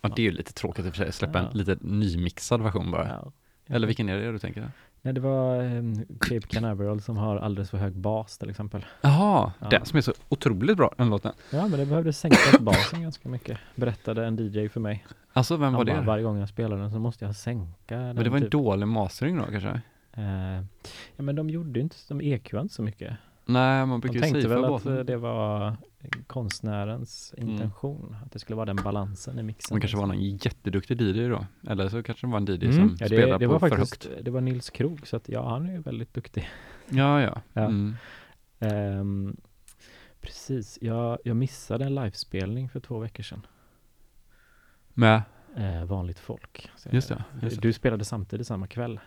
Ja 0.00 0.08
det 0.16 0.22
är 0.22 0.24
ju 0.24 0.30
lite 0.30 0.52
tråkigt 0.52 0.84
i 0.86 0.88
och 0.88 0.94
för 0.94 1.04
sig, 1.04 1.12
släppa 1.12 1.38
Ja. 1.38 1.50
en 1.50 1.58
lite 1.58 1.76
nymixad 1.80 2.62
version 2.62 2.90
bara. 2.90 3.08
Ja. 3.08 3.32
Eller 3.74 3.86
vilken 3.86 4.08
är 4.08 4.16
det 4.18 4.32
du 4.32 4.38
tänker? 4.38 4.70
Nej, 5.02 5.14
det 5.14 5.20
var 5.20 5.62
um, 5.64 6.06
Cape 6.20 6.40
Canaveral 6.46 7.00
som 7.00 7.16
har 7.16 7.36
alldeles 7.36 7.70
för 7.70 7.78
hög 7.78 7.92
bas 7.92 8.38
till 8.38 8.50
exempel. 8.50 8.84
Jaha, 9.00 9.52
Ja. 9.60 9.68
den 9.68 9.84
som 9.86 9.96
är 9.96 10.00
så 10.00 10.12
otroligt 10.28 10.76
bra, 10.76 10.94
den 10.96 11.10
låten. 11.10 11.32
Ja, 11.52 11.68
men 11.68 11.78
det 11.80 11.86
behövde 11.86 12.12
sänkas 12.12 12.58
basen 12.60 13.02
ganska 13.02 13.28
mycket. 13.28 13.58
Berättade 13.74 14.26
en 14.26 14.36
DJ 14.36 14.68
för 14.68 14.80
mig. 14.80 15.06
Alltså 15.32 15.56
vem 15.56 15.72
var 15.72 15.78
Han 15.78 15.86
det? 15.86 15.92
bara, 15.92 16.02
varje 16.02 16.22
gång 16.22 16.38
jag 16.38 16.48
spelar 16.48 16.76
den 16.76 16.90
så 16.90 16.98
måste 16.98 17.24
jag 17.24 17.36
sänka 17.36 17.96
den. 17.96 18.14
Men 18.14 18.24
det 18.24 18.30
var 18.30 18.36
en 18.36 18.42
typ. 18.42 18.52
dålig 18.52 18.88
mastering 18.88 19.36
då 19.36 19.44
kanske? 19.44 19.80
Eh, 20.12 20.24
ja, 21.16 21.22
men 21.22 21.36
de 21.36 21.50
gjorde 21.50 21.80
inte, 21.80 21.96
de 22.08 22.20
EQade 22.20 22.62
inte 22.62 22.74
så 22.74 22.82
mycket. 22.82 23.16
Nej, 23.46 23.86
man 23.86 23.88
De 23.88 24.00
brukar 24.00 24.14
ju 24.14 24.20
tänkte 24.20 24.42
safea 24.42 24.54
väl 24.56 24.64
att 24.64 24.70
basen. 24.70 25.06
det 25.06 25.16
var 25.16 25.76
konstnärens 26.26 27.34
Mm. 27.38 27.48
intention. 27.50 28.16
Att 28.24 28.32
det 28.32 28.38
skulle 28.38 28.56
vara 28.56 28.66
den 28.66 28.76
balansen 28.76 29.38
i 29.38 29.42
mixen. 29.42 29.74
Det 29.74 29.80
kanske 29.80 29.96
var 29.98 30.06
någon 30.06 30.20
jätteduktig 30.22 31.00
DJ 31.00 31.28
då. 31.28 31.46
Eller 31.68 31.88
så 31.88 32.02
kanske 32.02 32.26
det 32.26 32.30
var 32.30 32.38
en 32.38 32.44
DJ 32.46 32.64
Mm. 32.64 32.72
som 32.72 32.96
ja, 33.00 33.06
spelade 33.06 33.32
det, 33.32 33.38
det 33.38 33.46
på 33.46 33.52
var 33.52 33.58
för 33.58 33.68
faktiskt, 33.68 34.04
högt. 34.06 34.24
det 34.24 34.30
var 34.30 34.40
Nils 34.40 34.70
Krog, 34.70 35.06
så 35.06 35.16
att 35.16 35.28
ja, 35.28 35.48
han 35.48 35.66
är 35.66 35.72
ju 35.72 35.78
väldigt 35.80 36.14
duktig. 36.14 36.48
Ja, 36.88 37.22
ja. 37.22 37.42
Ja. 37.52 37.64
Mm. 37.64 37.96
Ehm, 38.58 39.36
precis, 40.20 40.78
jag, 40.82 41.18
jag 41.24 41.36
missade 41.36 41.84
en 41.84 41.94
livespelning 41.94 42.68
för 42.68 42.80
två 42.80 42.98
veckor 42.98 43.22
sedan. 43.22 43.46
Med, 44.94 45.22
Eh, 45.56 45.84
vanligt 45.84 46.18
folk. 46.18 46.70
Just 46.90 47.08
det, 47.08 47.24
just 47.42 47.54
det. 47.56 47.60
Du 47.68 47.72
spelade 47.72 48.04
samtidigt 48.04 48.46
samma 48.46 48.66
kväll. 48.66 49.00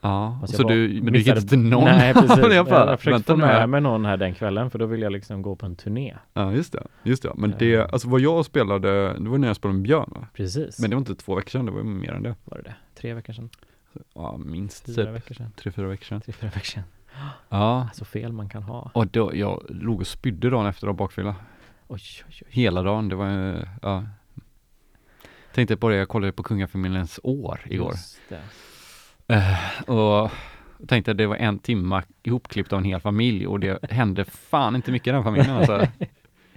Ja. 0.00 0.40
Så 0.46 0.62
jag 0.62 0.68
du, 0.70 1.00
men 1.02 1.12
du 1.12 1.18
gick 1.18 1.28
inte 1.28 1.42
till 1.42 1.58
någon? 1.58 1.84
Nej, 1.84 2.14
precis. 2.14 2.38
jag 2.38 2.52
jag, 2.52 2.66
bara, 2.66 2.96
försökte 2.96 3.22
få 3.22 3.36
med 3.36 3.68
mig 3.68 3.80
någon 3.80 4.04
här 4.04 4.16
den 4.16 4.34
kvällen, 4.34 4.70
för 4.70 4.78
då 4.78 4.86
ville 4.86 5.02
jag 5.06 5.12
liksom 5.12 5.42
gå 5.42 5.56
på 5.56 5.66
en 5.66 5.76
turné. 5.76 6.16
Ja, 6.32 6.52
just 6.52 6.72
det. 6.72 6.86
Just 7.02 7.22
det. 7.22 7.32
Men 7.36 7.52
Eh. 7.52 7.58
det, 7.58 7.92
alltså 7.92 8.08
vad 8.08 8.20
jag 8.20 8.44
spelade, 8.44 9.18
det 9.18 9.28
var 9.28 9.38
när 9.38 9.46
jag 9.46 9.56
spelade 9.56 9.74
med 9.78 9.82
Björn 9.82 10.10
va? 10.14 10.26
Precis, 10.34 10.80
Men 10.80 10.90
det 10.90 10.96
var 10.96 11.00
inte 11.00 11.14
två 11.14 11.34
veckor 11.34 11.50
sedan, 11.50 11.66
det 11.66 11.72
var 11.72 11.82
mer 11.82 12.12
än 12.12 12.22
det. 12.22 12.34
var 12.44 12.56
det 12.58 12.62
det? 12.64 12.74
Tre 13.00 13.14
veckor 13.14 13.32
sedan? 13.32 13.50
Ja, 14.14 14.36
minst 14.36 14.86
Fyra 14.86 15.04
typ 15.04 15.14
veckor 15.14 15.34
sedan? 15.34 15.52
tre, 15.56 15.72
fyra 15.72 15.86
veckor 15.86 16.04
sedan. 16.04 16.20
Tre, 16.20 16.32
fyra 16.32 16.50
veckor 16.50 16.66
sedan. 16.66 16.82
Ja. 17.48 17.88
Så 17.94 18.04
fel 18.04 18.32
man 18.32 18.48
kan 18.48 18.62
ha. 18.62 18.90
Och 18.94 19.06
då, 19.06 19.36
jag 19.36 19.62
låg 19.68 20.00
och 20.00 20.06
spydde 20.06 20.50
dagen 20.50 20.66
efter 20.66 20.86
av 20.86 20.94
bakfylla. 20.94 21.34
Oj, 21.88 22.00
oj, 22.28 22.34
oj. 22.42 22.46
Hela 22.48 22.82
dagen, 22.82 23.08
det 23.08 23.16
var 23.16 23.54
eh, 23.54 23.62
ja. 23.82 24.04
Tänkte 25.54 25.76
på 25.76 25.88
det, 25.88 25.96
jag 25.96 26.08
kollade 26.08 26.32
på 26.32 26.42
kungafamiljens 26.42 27.20
år 27.22 27.60
igår. 27.64 27.90
Just 27.92 28.20
det. 28.28 28.40
Eh, 29.30 29.90
och 29.90 30.30
tänkte 30.88 31.10
att 31.10 31.16
det 31.18 31.26
var 31.26 31.36
en 31.36 31.58
timma 31.58 32.02
ihopklippt 32.22 32.72
av 32.72 32.78
en 32.78 32.84
hel 32.84 33.00
familj 33.00 33.46
och 33.46 33.60
det 33.60 33.90
hände 33.90 34.24
fan 34.24 34.76
inte 34.76 34.92
mycket 34.92 35.08
i 35.08 35.10
den 35.10 35.24
familjen 35.24 35.56
alltså. 35.56 35.86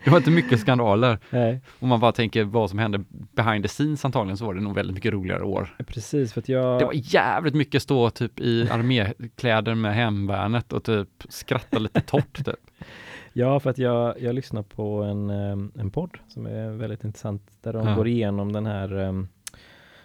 Det 0.03 0.09
var 0.09 0.17
inte 0.17 0.32
mycket 0.32 0.59
skandaler. 0.59 1.19
Nej, 1.30 1.61
Om 1.80 1.89
man 1.89 1.99
bara 1.99 2.11
tänker 2.11 2.43
vad 2.43 2.69
som 2.69 2.80
hände 2.80 3.03
behind 3.09 3.63
the 3.63 3.67
scenes 3.67 4.05
antagligen 4.05 4.38
så 4.38 4.45
var 4.45 4.53
det 4.53 4.61
nog 4.61 4.76
väldigt 4.76 4.95
mycket 4.95 5.13
roligare 5.13 5.43
år. 5.43 5.76
precis 5.88 6.34
för 6.34 6.41
att 6.41 6.49
jag... 6.49 6.80
Det 6.80 6.86
var 6.86 6.93
jävligt 6.95 7.53
mycket 7.55 7.82
stå 7.84 8.09
typ 8.09 8.39
i 8.39 8.69
armékläder 8.71 9.76
med 9.76 9.95
hemvärnet 9.95 10.74
och 10.74 10.84
typ 10.84 11.09
skratta 11.30 11.80
lite 11.80 12.01
torrt 12.01 12.45
typ. 12.45 12.55
Ja, 13.36 13.59
för 13.59 13.69
att 13.69 13.78
jag, 13.78 14.21
jag 14.21 14.36
lyssnar 14.36 14.61
på 14.63 15.03
en, 15.03 15.30
em, 15.30 15.71
en 15.80 15.89
podd 15.91 16.17
som 16.28 16.45
är 16.45 16.69
väldigt 16.69 17.03
intressant, 17.03 17.41
där 17.61 17.74
de 17.74 17.88
Ja. 17.88 17.95
går 17.95 18.07
igenom 18.07 18.51
den 18.53 18.65
här 18.65 18.97
em, 18.97 19.28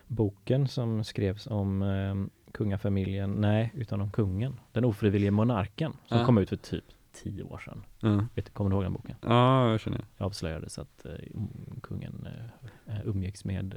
boken 0.07 0.69
som 0.69 1.05
skrevs 1.05 1.47
om 1.47 1.83
um, 1.83 2.31
kungafamiljen, 2.59 3.31
nej, 3.31 3.73
utan 3.75 4.01
om 4.01 4.11
kungen, 4.11 4.61
den 4.73 4.85
ofrivillige 4.85 5.31
monarken, 5.31 5.93
som 6.07 6.19
Ja. 6.19 6.25
kom 6.27 6.39
ut 6.39 6.49
för 6.49 6.57
typ 6.57 6.85
tio 7.13 7.43
år 7.43 7.59
sedan. 7.59 7.85
Ja, 8.01 8.25
Vet, 8.35 8.55
kommer 8.55 8.71
du 8.71 8.75
ihåg 8.77 8.85
den 8.85 8.93
boken? 8.93 9.17
ja 9.23 9.71
jag 9.71 9.81
känner. 9.81 10.05
Det 10.19 10.25
avslöjades 10.25 10.79
att 10.79 11.07
eh, 11.07 11.13
kungen 11.83 12.29
uh, 12.87 13.09
umgicks 13.09 13.45
med 13.45 13.75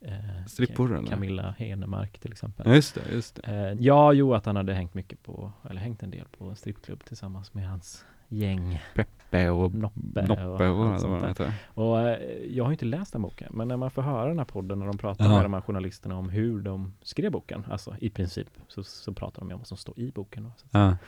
eh, 0.00 0.12
eh, 0.12 0.46
Strippor? 0.46 1.06
Camilla 1.06 1.54
Henemark 1.58 2.18
till 2.18 2.32
exempel. 2.32 2.66
Ja, 2.68 2.74
just 2.74 2.94
det, 2.94 3.12
just 3.12 3.34
det. 3.42 3.70
Eh, 3.70 3.76
ja, 3.80 4.12
jo, 4.12 4.34
att 4.34 4.46
han 4.46 4.56
hade 4.56 4.74
hängt 4.74 4.94
mycket 4.94 5.22
på, 5.22 5.52
eller 5.70 5.80
hängt 5.80 6.02
en 6.02 6.10
del 6.10 6.26
på 6.38 6.44
en 6.44 6.56
strippklubb 6.56 7.04
tillsammans 7.04 7.54
med 7.54 7.68
hans 7.68 8.04
gäng, 8.34 8.82
Peppe 8.94 9.50
och 9.50 9.74
Noppe, 9.74 10.22
Noppe 10.26 10.68
och, 10.68 10.92
och 10.94 11.00
sånt 11.00 11.36
där. 11.38 11.52
Och 11.74 12.00
eh, 12.00 12.18
jag 12.50 12.64
har 12.64 12.72
inte 12.72 12.84
läst 12.84 13.12
den 13.12 13.22
boken, 13.22 13.52
men 13.54 13.68
när 13.68 13.76
man 13.76 13.90
får 13.90 14.02
höra 14.02 14.28
den 14.28 14.38
här 14.38 14.44
podden 14.44 14.80
och 14.82 14.86
de 14.88 14.98
pratar 14.98 15.24
Ja. 15.24 15.30
med 15.32 15.44
de 15.44 15.54
här 15.54 15.60
journalisterna 15.60 16.16
om 16.18 16.28
hur 16.28 16.60
de 16.62 16.92
skrev 17.02 17.32
boken, 17.32 17.64
alltså 17.70 17.94
i 18.00 18.10
princip, 18.10 18.48
så, 18.68 18.82
så 18.84 19.12
pratar 19.12 19.40
de 19.42 19.52
om 19.52 19.58
vad 19.58 19.66
som 19.66 19.76
står 19.76 19.98
i 19.98 20.12
boken. 20.12 20.52
Säga. 20.72 20.98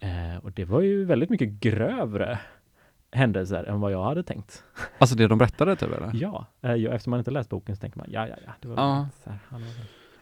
eh, 0.00 0.36
och 0.44 0.52
det 0.52 0.64
var 0.64 0.80
ju 0.80 1.04
väldigt 1.04 1.30
mycket 1.30 1.48
grövre 1.48 2.38
händelser 3.12 3.64
än 3.64 3.80
vad 3.80 3.92
jag 3.92 4.04
hade 4.04 4.22
tänkt. 4.22 4.64
Alltså 4.98 5.16
det 5.16 5.26
de 5.28 5.38
berättade 5.38 5.76
typ 5.76 5.92
eller? 5.92 6.10
Ja, 6.14 6.46
eh, 6.62 6.74
jag, 6.74 6.94
efter 6.94 7.10
man 7.10 7.18
inte 7.18 7.30
läst 7.30 7.50
boken 7.50 7.76
så 7.76 7.80
tänker 7.80 7.98
man, 7.98 8.06
ja, 8.10 8.28
ja, 8.28 8.34
ja, 8.46 8.52
det 8.60 8.68
var, 8.68 8.74
Ja. 8.76 9.08
så 9.24 9.30
här, 9.30 9.38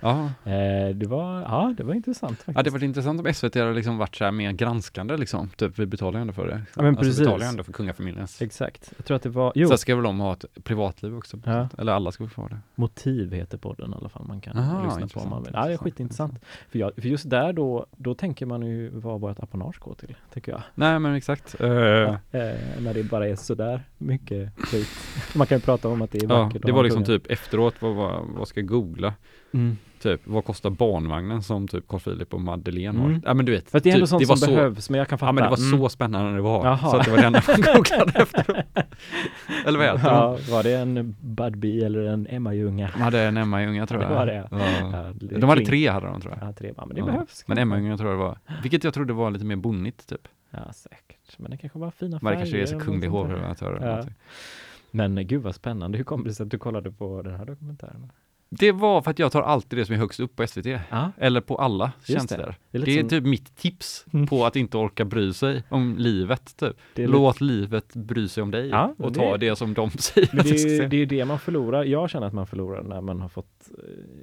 Ja. 0.01 0.25
eh, 0.45 0.95
det 0.95 1.07
var, 1.07 1.41
ja, 1.41 1.75
det 1.77 1.83
var 1.85 1.95
intressant 1.95 2.37
faktiskt. 2.39 2.57
Ja 2.57 2.63
det 2.63 2.71
var 2.71 2.85
intressant 2.85 3.21
om 3.27 3.35
SVT 3.35 3.55
hade 3.55 3.73
liksom 3.75 3.99
varit 3.99 4.17
så 4.17 4.25
här 4.25 4.33
mer 4.33 4.53
granskande 4.53 5.17
liksom, 5.17 5.49
typ 5.57 5.79
vi 5.79 5.87
betalar 5.87 6.19
ju 6.19 6.21
ändå 6.21 6.33
för 6.33 6.47
det. 6.47 6.63
Ja, 6.77 6.83
men 6.83 6.87
alltså, 6.87 7.03
precis. 7.03 7.21
vi 7.21 7.25
betalar 7.25 7.45
ju 7.45 7.49
ändå 7.49 7.65
för 7.65 7.73
kungafamiljens. 7.73 8.43
Exakt. 8.43 8.93
Jag 8.97 9.07
tror 9.07 9.17
att 9.17 9.23
det 9.23 9.29
var, 9.29 9.53
jo, 9.55 9.69
Sen 9.69 9.79
ska 9.79 9.95
väl 9.95 10.05
de 10.05 10.21
ha 10.21 10.33
ett 10.33 10.45
privatliv 10.65 11.17
också, 11.17 11.37
Ja. 11.45 11.69
eller 11.79 11.93
alla 11.93 12.13
ska 12.13 12.25
väl 12.25 12.31
få 12.31 12.49
det. 12.49 12.59
Motiv 12.75 13.33
heter 13.33 13.59
podden 13.59 13.93
i 13.93 13.95
alla 13.97 14.09
fall 14.09 14.25
man 14.27 14.41
kan 14.41 14.59
Aha, 14.59 14.85
lyssna 14.85 15.09
på 15.09 15.21
om 15.21 15.31
man 15.31 15.43
vill. 15.43 15.51
Ja, 15.55 15.61
det 15.61 15.67
är 15.67 15.73
intressant, 15.73 15.93
skitintressant. 15.95 16.45
För, 16.71 16.79
jag, 16.79 16.93
för 16.95 17.09
just 17.09 17.31
där 17.31 17.53
då, 17.53 17.87
då 17.97 18.15
tänker 18.15 18.47
man 18.47 18.63
ju 18.63 18.91
vad 18.91 19.21
vårt 19.21 19.39
apanage 19.41 19.79
går 19.81 19.95
till, 19.95 20.17
tycker 20.35 20.53
jag. 20.53 20.63
Nej 20.75 20.99
men 20.99 21.15
exakt. 21.15 21.61
Eh, 21.61 21.69
Ja, 21.69 22.05
eh, 22.33 22.55
när 22.81 22.95
det 22.95 23.03
bara 23.03 23.29
är 23.29 23.37
sådär 23.37 23.83
mycket 23.99 24.53
skit. 24.59 24.89
Man 25.35 25.47
kan 25.47 25.59
ju 25.59 25.63
prata 25.63 25.89
om 25.89 26.03
att 26.03 26.11
det 26.13 26.19
är 26.19 26.23
ja, 26.23 26.43
vackert. 26.43 26.57
att 26.57 26.67
det 26.67 26.73
var 26.73 26.85
liksom 26.85 27.05
typ 27.05 27.27
efteråt, 27.27 27.75
vad, 27.81 27.95
vad, 27.95 28.27
vad 28.27 28.49
ska 28.49 28.61
jag 28.61 28.67
googla? 28.69 29.15
Mm. 29.53 29.77
Typ, 30.03 30.21
vad 30.25 30.45
kostar 30.45 30.71
barnvagnen 30.71 31.43
som 31.43 31.69
typ 31.69 31.89
Carl 31.89 32.01
Philip 32.01 32.35
och 32.35 32.41
Madeleine 32.41 32.99
har? 32.99 33.07
Mm. 33.09 33.23
Ja 33.25 33.35
men 33.35 33.47
du 33.47 33.53
vet, 33.53 33.71
För 33.71 33.81
det 33.81 33.91
är 33.91 33.95
ändå 33.95 34.07
typ, 34.07 34.11
sånt 34.11 34.21
det 34.23 34.29
var 34.29 34.37
som 34.37 34.49
så, 34.49 34.55
behövs, 34.55 34.91
men 34.91 34.99
jag 34.99 35.09
kan 35.09 35.19
fatta. 35.19 35.29
Ja 35.29 35.33
men 35.33 35.45
det 35.45 35.51
var 35.51 35.57
Mm. 35.57 35.79
så 35.81 35.89
spännande 35.89 36.35
det 36.35 36.41
var, 36.41 36.65
Jaha. 36.67 36.91
så 36.91 36.97
att 36.97 37.05
det 37.05 37.11
var 37.11 37.19
det 37.19 37.25
enda 37.27 37.43
man 37.49 37.61
googlade 37.75 38.13
efteråt. 38.23 38.57
Eller 39.67 39.79
vad 39.79 39.87
heter 39.87 40.09
Ja, 40.11 40.39
var 40.51 40.63
det 40.63 40.73
en 40.77 41.17
Budbee 41.21 41.85
eller 41.87 42.01
en 42.05 42.27
Emma-junga? 42.31 42.87
de? 42.87 42.93
De 42.99 43.03
hade 43.03 43.21
en 43.23 43.37
Emma-unga 43.37 43.87
tror 43.87 43.99
Det 43.99 44.05
jag. 44.05 44.15
var 44.15 44.27
det. 44.27 44.49
Ja. 44.51 44.59
Ja, 44.93 45.13
det 45.21 45.39
De 45.39 45.49
hade 45.49 45.65
tre 45.65 45.89
hade 45.89 46.07
de 46.07 46.21
tror 46.21 46.35
jag. 46.41 46.49
Ja, 46.49 46.53
tre 46.53 46.73
men 46.77 46.89
det 46.89 46.99
Ja. 47.01 47.05
behövs. 47.07 47.45
Men 47.47 47.57
kanske. 47.57 47.63
Emma-unga 47.77 47.97
tror 47.97 48.11
jag 48.11 48.19
det 48.19 48.25
var, 48.25 48.39
vilket 48.63 48.85
jag 48.85 48.95
trodde 48.95 49.13
var 49.13 49.31
lite 49.31 49.45
mer 49.45 49.57
bonnigt 49.57 50.07
typ. 50.09 50.29
Ja, 50.51 50.73
säkert. 50.73 51.39
Men 51.39 51.51
det 51.51 51.57
kanske 51.57 51.79
var 51.79 51.91
fina 51.91 52.11
Men 52.11 52.21
färger. 52.21 52.37
det 52.45 52.51
kanske 52.51 52.77
är 52.77 52.79
så 52.81 52.85
kunglig 52.85 53.11
sånt 53.11 53.19
hovleverantör 53.23 53.73
eller 53.73 53.87
Ja. 53.87 53.91
någonting. 53.93 54.15
Men 54.91 55.27
gud 55.27 55.43
vad 55.43 55.55
spännande. 55.55 55.99
Hur 55.99 56.05
kom 56.05 56.25
det 56.25 56.35
sig 56.35 56.45
att 56.45 56.51
du 56.51 56.59
kollade 56.59 56.91
på 56.93 57.23
den 57.23 57.35
här 57.35 57.45
dokumentären? 57.45 58.13
Det 58.51 58.73
var 58.73 59.03
för 59.03 59.11
att 59.11 59.19
jag 59.19 59.33
tar 59.33 59.43
alltid 59.43 59.79
det 59.79 59.85
som 59.87 59.95
är 59.95 59.99
högst 59.99 60.21
upp 60.21 60.37
på 60.37 60.47
SVT. 60.47 60.67
Ja, 60.91 61.13
Eller 61.19 61.41
på 61.41 61.57
alla 61.57 61.93
Just 61.99 62.07
tjänster. 62.09 62.37
det. 62.39 62.45
Det, 62.45 62.55
det 62.71 62.79
är, 62.79 62.81
lite 62.87 62.93
är 62.93 63.01
som, 63.01 63.09
typ 63.09 63.25
mitt 63.25 63.57
tips 63.57 64.05
Mm. 64.13 64.27
på 64.27 64.47
att 64.47 64.57
inte 64.57 64.77
orka 64.79 65.05
bry 65.05 65.33
sig 65.33 65.63
om 65.69 65.97
livet. 65.99 66.57
Typ. 66.57 66.77
det 66.95 67.07
Låt 67.07 67.41
livet 67.41 67.95
bry 67.95 68.29
sig 68.29 68.43
om 68.43 68.51
dig 68.51 68.69
Ja, 68.69 68.95
och 68.99 69.13
det- 69.13 69.19
ta 69.21 69.37
det 69.37 69.57
som 69.57 69.75
de 69.75 69.91
säger 69.99 70.29
det, 70.43 70.85
är, 70.85 70.89
det 70.89 70.97
är 70.97 71.07
det 71.07 71.25
man 71.25 71.39
förlorar. 71.39 71.85
Jag 71.85 72.11
känner 72.11 72.27
att 72.27 72.33
man 72.33 72.47
förlorar 72.47 72.83
när 72.83 73.01
man 73.01 73.21
har 73.21 73.29
fått 73.29 73.69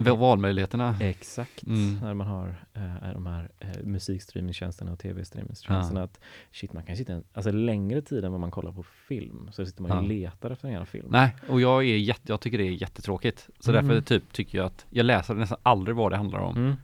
eh, 0.05 0.15
Valmöjligheterna. 0.17 0.95
Exakt, 1.01 1.63
Mm. 1.63 1.99
när 2.01 2.13
man 2.13 2.27
har 2.27 2.55
eh, 2.73 3.13
de 3.13 3.25
här 3.25 3.49
eh, 3.59 3.67
musikstreamingtjänsterna 3.83 4.91
och 4.91 4.99
tv-streamingtjänsterna. 4.99 6.03
Att 6.03 6.19
shit, 6.51 6.73
man 6.73 6.83
kan 6.83 6.95
sitta 6.97 7.13
en, 7.13 7.23
alltså 7.33 7.51
längre 7.51 8.01
tid 8.01 8.25
än 8.25 8.31
vad 8.31 8.41
man 8.41 8.51
kollar 8.51 8.71
på 8.71 8.83
film. 9.07 9.49
Så 9.51 9.65
sitter 9.65 9.81
man 9.81 9.91
och 9.97 10.03
letar 10.03 10.51
efter 10.51 10.67
en 10.67 10.71
jävla 10.71 10.85
film. 10.85 11.07
Nej, 11.09 11.35
och 11.49 11.61
jag, 11.61 11.83
är 11.85 11.97
jätte, 11.97 12.21
jag 12.25 12.41
tycker 12.41 12.57
det 12.57 12.63
är 12.63 12.71
jättetråkigt. 12.81 13.49
Så 13.59 13.71
Mm. 13.71 13.87
därför 13.87 14.01
typ 14.01 14.14
tycker 14.19 14.57
jag 14.57 14.65
att 14.65 14.85
jag 14.89 15.05
läser 15.05 15.33
nästan 15.33 15.57
aldrig 15.63 15.95
vad 15.97 16.11
det 16.11 16.17
handlar 16.17 16.39
om. 16.39 16.57
Mm. 16.57 16.75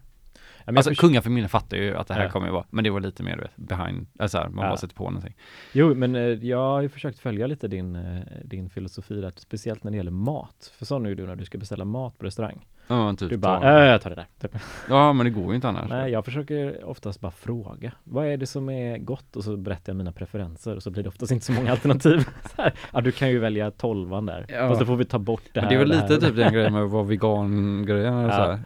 Ja, 0.65 0.73
Alltså 0.75 0.95
kungafamiljen 0.95 1.49
fattar 1.49 1.77
ju 1.77 1.95
att 1.95 2.07
det 2.07 2.13
här 2.13 2.23
Ja. 2.23 2.29
kommer 2.29 2.47
ju 2.47 2.53
vara, 2.53 2.65
men 2.69 2.83
det 2.83 2.89
var 2.89 2.99
lite 2.99 3.23
mer 3.23 3.35
du 3.35 3.41
vet, 3.41 3.55
behind, 3.55 4.07
alltså 4.19 4.37
här, 4.37 4.49
man 4.49 4.63
Ja. 4.63 4.69
bara 4.69 4.77
sätter 4.77 4.95
på 4.95 5.03
någonting. 5.03 5.35
Jo, 5.73 5.95
men 5.95 6.15
eh, 6.15 6.21
jag 6.21 6.57
har 6.57 6.81
ju 6.81 6.89
försökt 6.89 7.19
följa 7.19 7.47
lite 7.47 7.67
din, 7.67 7.95
eh, 7.95 8.21
din 8.45 8.69
filosofi 8.69 9.21
där, 9.21 9.33
speciellt 9.35 9.83
när 9.83 9.91
det 9.91 9.97
gäller 9.97 10.11
mat. 10.11 10.71
För 10.77 10.85
sån 10.85 11.05
är 11.05 11.09
ju 11.09 11.15
du 11.15 11.27
när 11.27 11.35
du 11.35 11.45
ska 11.45 11.57
beställa 11.57 11.85
mat 11.85 12.17
på 12.17 12.25
restaurang. 12.25 12.67
Ja, 12.87 13.05
men 13.05 13.15
typ 13.17 13.29
Du 13.29 13.37
bara, 13.37 13.81
äh, 13.83 13.85
jag 13.91 14.01
tar 14.01 14.09
det 14.09 14.15
där. 14.15 14.27
Typ. 14.41 14.51
Ja 14.89 15.13
men 15.13 15.23
det 15.25 15.29
går 15.29 15.49
ju 15.49 15.55
inte 15.55 15.67
annars. 15.69 15.89
Nej, 15.89 16.11
jag 16.11 16.25
försöker 16.25 16.85
oftast 16.85 17.19
bara 17.21 17.31
fråga. 17.31 17.91
Vad 18.03 18.25
är 18.27 18.37
det 18.37 18.47
som 18.47 18.69
är 18.69 18.97
gott? 18.97 19.35
Och 19.35 19.43
så 19.43 19.57
berättar 19.57 19.83
jag 19.93 19.97
mina 19.97 20.11
preferenser 20.11 20.75
och 20.75 20.83
så 20.83 20.89
blir 20.91 21.03
det 21.03 21.09
oftast 21.09 21.31
inte 21.31 21.45
så 21.45 21.51
många 21.51 21.71
alternativ. 21.71 22.17
Så 22.55 22.61
här, 22.61 22.73
ja, 22.93 23.01
du 23.01 23.11
kan 23.11 23.29
ju 23.29 23.39
välja 23.39 23.71
tolvan 23.71 24.25
där. 24.25 24.45
Ja. 24.49 24.67
Fast 24.67 24.79
då 24.79 24.85
får 24.85 24.95
vi 24.95 25.05
ta 25.05 25.19
bort 25.19 25.41
det 25.53 25.61
Men 25.61 25.63
här. 25.63 25.69
det 25.69 25.75
är 25.75 25.79
väl 25.79 25.89
lite 25.89 26.27
typ 26.27 26.35
den 26.35 26.53
grejen 26.53 26.73
med 26.73 26.83
att 26.83 26.91
vara 26.91 27.03
vegan-grejen 27.03 28.13
Ja. 28.17 28.29
så 28.29 28.35
här. 28.35 28.59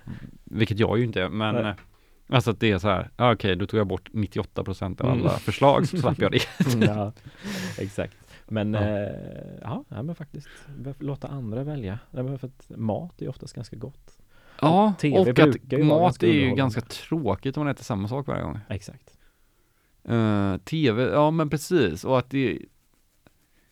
Vilket 0.43 0.79
jag 0.79 0.97
ju 0.97 1.03
inte 1.03 1.21
är, 1.21 1.29
men 1.29 1.55
Nej. 1.55 1.65
eh, 1.65 1.73
Alltså 2.29 2.51
att 2.51 2.59
det 2.59 2.71
är 2.71 2.77
så 2.77 2.87
här, 2.87 3.09
okej 3.17 3.55
då 3.55 3.65
tog 3.65 3.79
jag 3.79 3.87
bort 3.87 4.09
98% 4.13 5.01
av 5.01 5.07
Mm. 5.07 5.21
alla 5.21 5.29
förslag 5.29 5.87
så 5.87 5.97
slapp 5.97 6.19
jag 6.19 6.31
det. 6.31 6.73
Mm, 6.75 6.89
ja, 6.97 7.11
exakt. 7.79 8.13
Men 8.47 8.73
Ja. 8.73 8.81
eh, 8.81 9.09
ja, 9.61 9.83
men 10.03 10.15
faktiskt 10.15 10.47
låta 10.99 11.27
andra 11.27 11.63
välja. 11.63 11.99
För 12.11 12.45
att 12.45 12.69
mat 12.77 13.21
är 13.21 13.29
oftast 13.29 13.53
ganska 13.53 13.75
gott. 13.75 14.17
Ja, 14.61 14.93
TV 14.99 15.19
och 15.19 15.39
att 15.39 15.85
mat 15.85 16.23
är 16.23 16.27
ju 16.27 16.55
ganska 16.55 16.81
tråkigt 16.81 17.57
om 17.57 17.63
man 17.63 17.71
äter 17.71 17.83
samma 17.83 18.07
sak 18.07 18.27
varje 18.27 18.43
gång. 18.43 18.59
Exakt. 18.69 19.17
Eh, 20.03 20.57
TV, 20.57 21.03
ja 21.03 21.31
men 21.31 21.49
precis 21.49 22.03
och 22.05 22.19
att 22.19 22.29
det 22.29 22.59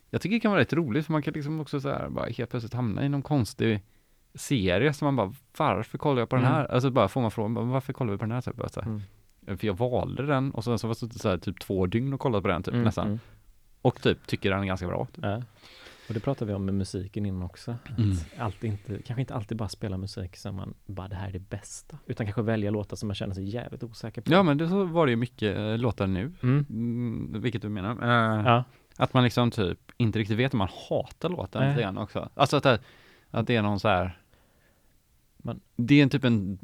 Jag 0.10 0.22
tycker 0.22 0.36
det 0.36 0.40
kan 0.40 0.52
vara 0.52 0.62
rätt 0.62 0.74
roligt 0.74 1.06
för 1.06 1.12
man 1.12 1.22
kan 1.22 1.34
liksom 1.34 1.60
också 1.60 1.80
så 1.80 1.90
här 1.90 2.10
bara 2.10 2.26
helt 2.26 2.50
plötsligt 2.50 2.74
hamna 2.74 3.06
i 3.06 3.10
någon 3.10 3.22
konstig 3.22 3.82
serie 4.36 4.94
som 4.94 5.06
man 5.06 5.16
bara 5.16 5.34
varför 5.58 5.98
kollar 5.98 6.20
jag 6.22 6.30
på 6.30 6.36
den 6.36 6.46
Mm. 6.46 6.56
här? 6.56 6.66
Alltså 6.66 6.92
bara 6.92 7.08
får 7.08 7.22
man 7.22 7.32
frågan 7.32 7.70
varför 7.70 7.94
kollar 7.94 8.12
vi 8.12 8.18
på 8.18 8.24
den 8.26 8.32
här? 8.32 8.42
Typ, 8.42 8.56
bara 8.56 8.70
så 8.70 8.82
här. 8.82 8.88
Mm. 8.88 9.58
För 9.58 9.68
jag 9.68 9.78
valde 9.78 10.26
den 10.26 10.52
och 10.52 10.64
sen 10.64 10.80
så 10.80 10.88
var 10.88 10.94
suttit 10.94 11.22
så 11.22 11.30
här 11.30 11.38
typ 11.38 11.60
två 11.60 11.86
dygn 11.86 12.14
och 12.14 12.20
kollat 12.20 12.42
på 12.44 12.48
den 12.50 12.64
typ 12.64 12.74
Mm, 12.74 12.84
nästan 12.86 13.08
mm. 13.08 13.20
Och 13.84 14.02
typ 14.02 14.28
tycker 14.28 14.50
den 14.52 14.60
är 14.62 14.66
ganska 14.66 14.88
bra. 14.88 15.06
Typ. 15.16 15.24
Ja. 15.26 15.42
Och 16.08 16.14
det 16.14 16.20
pratade 16.20 16.52
vi 16.52 16.56
om 16.56 16.66
med 16.66 16.74
musiken 16.74 17.26
innan 17.26 17.44
också. 17.44 17.76
Mm. 17.98 18.12
Att 18.12 18.40
alltid 18.40 18.70
inte, 18.70 19.02
kanske 19.02 19.22
inte 19.22 19.34
alltid 19.34 19.58
bara 19.58 19.70
spela 19.70 19.98
musik 19.98 20.36
som 20.38 20.56
man 20.56 20.74
bara 20.86 21.08
det 21.08 21.16
här 21.16 21.28
är 21.30 21.32
det 21.34 21.40
bästa. 21.50 21.98
Utan 22.06 22.26
kanske 22.26 22.42
välja 22.42 22.72
låtar 22.72 22.98
som 22.98 23.08
man 23.08 23.16
känner 23.16 23.34
sig 23.36 23.44
jävligt 23.50 23.84
osäker 23.84 24.22
på. 24.22 24.32
Ja 24.34 24.44
men 24.44 24.58
det 24.58 24.70
så 24.70 24.84
var 24.86 25.06
det 25.06 25.10
ju 25.10 25.16
mycket 25.16 25.58
eh, 25.58 25.78
låtar 25.78 26.08
nu, 26.08 26.32
Mm. 26.44 26.66
mm, 26.70 27.42
vilket 27.42 27.62
du 27.62 27.70
menar. 27.70 27.92
Eh, 27.92 28.46
Ja. 28.46 28.64
Att 28.98 29.14
man 29.14 29.24
liksom 29.24 29.52
typ 29.52 29.80
inte 29.98 30.20
riktigt 30.20 30.38
vet 30.38 30.54
om 30.54 30.58
man 30.58 30.70
hatar 30.90 31.30
låten 31.30 31.62
Nej. 31.62 31.70
lite 31.70 31.82
grann 31.82 31.98
också. 31.98 32.30
Alltså 32.34 32.58
att 32.58 32.64
det, 32.64 32.80
att 33.32 33.48
det 33.48 33.56
är 33.56 33.62
någon 33.62 33.80
så 33.80 33.88
här 33.88 34.20
Man- 35.38 35.62
Det 35.76 36.00
är 36.00 36.04
en 36.04 36.10
typ 36.10 36.24
en, 36.24 36.60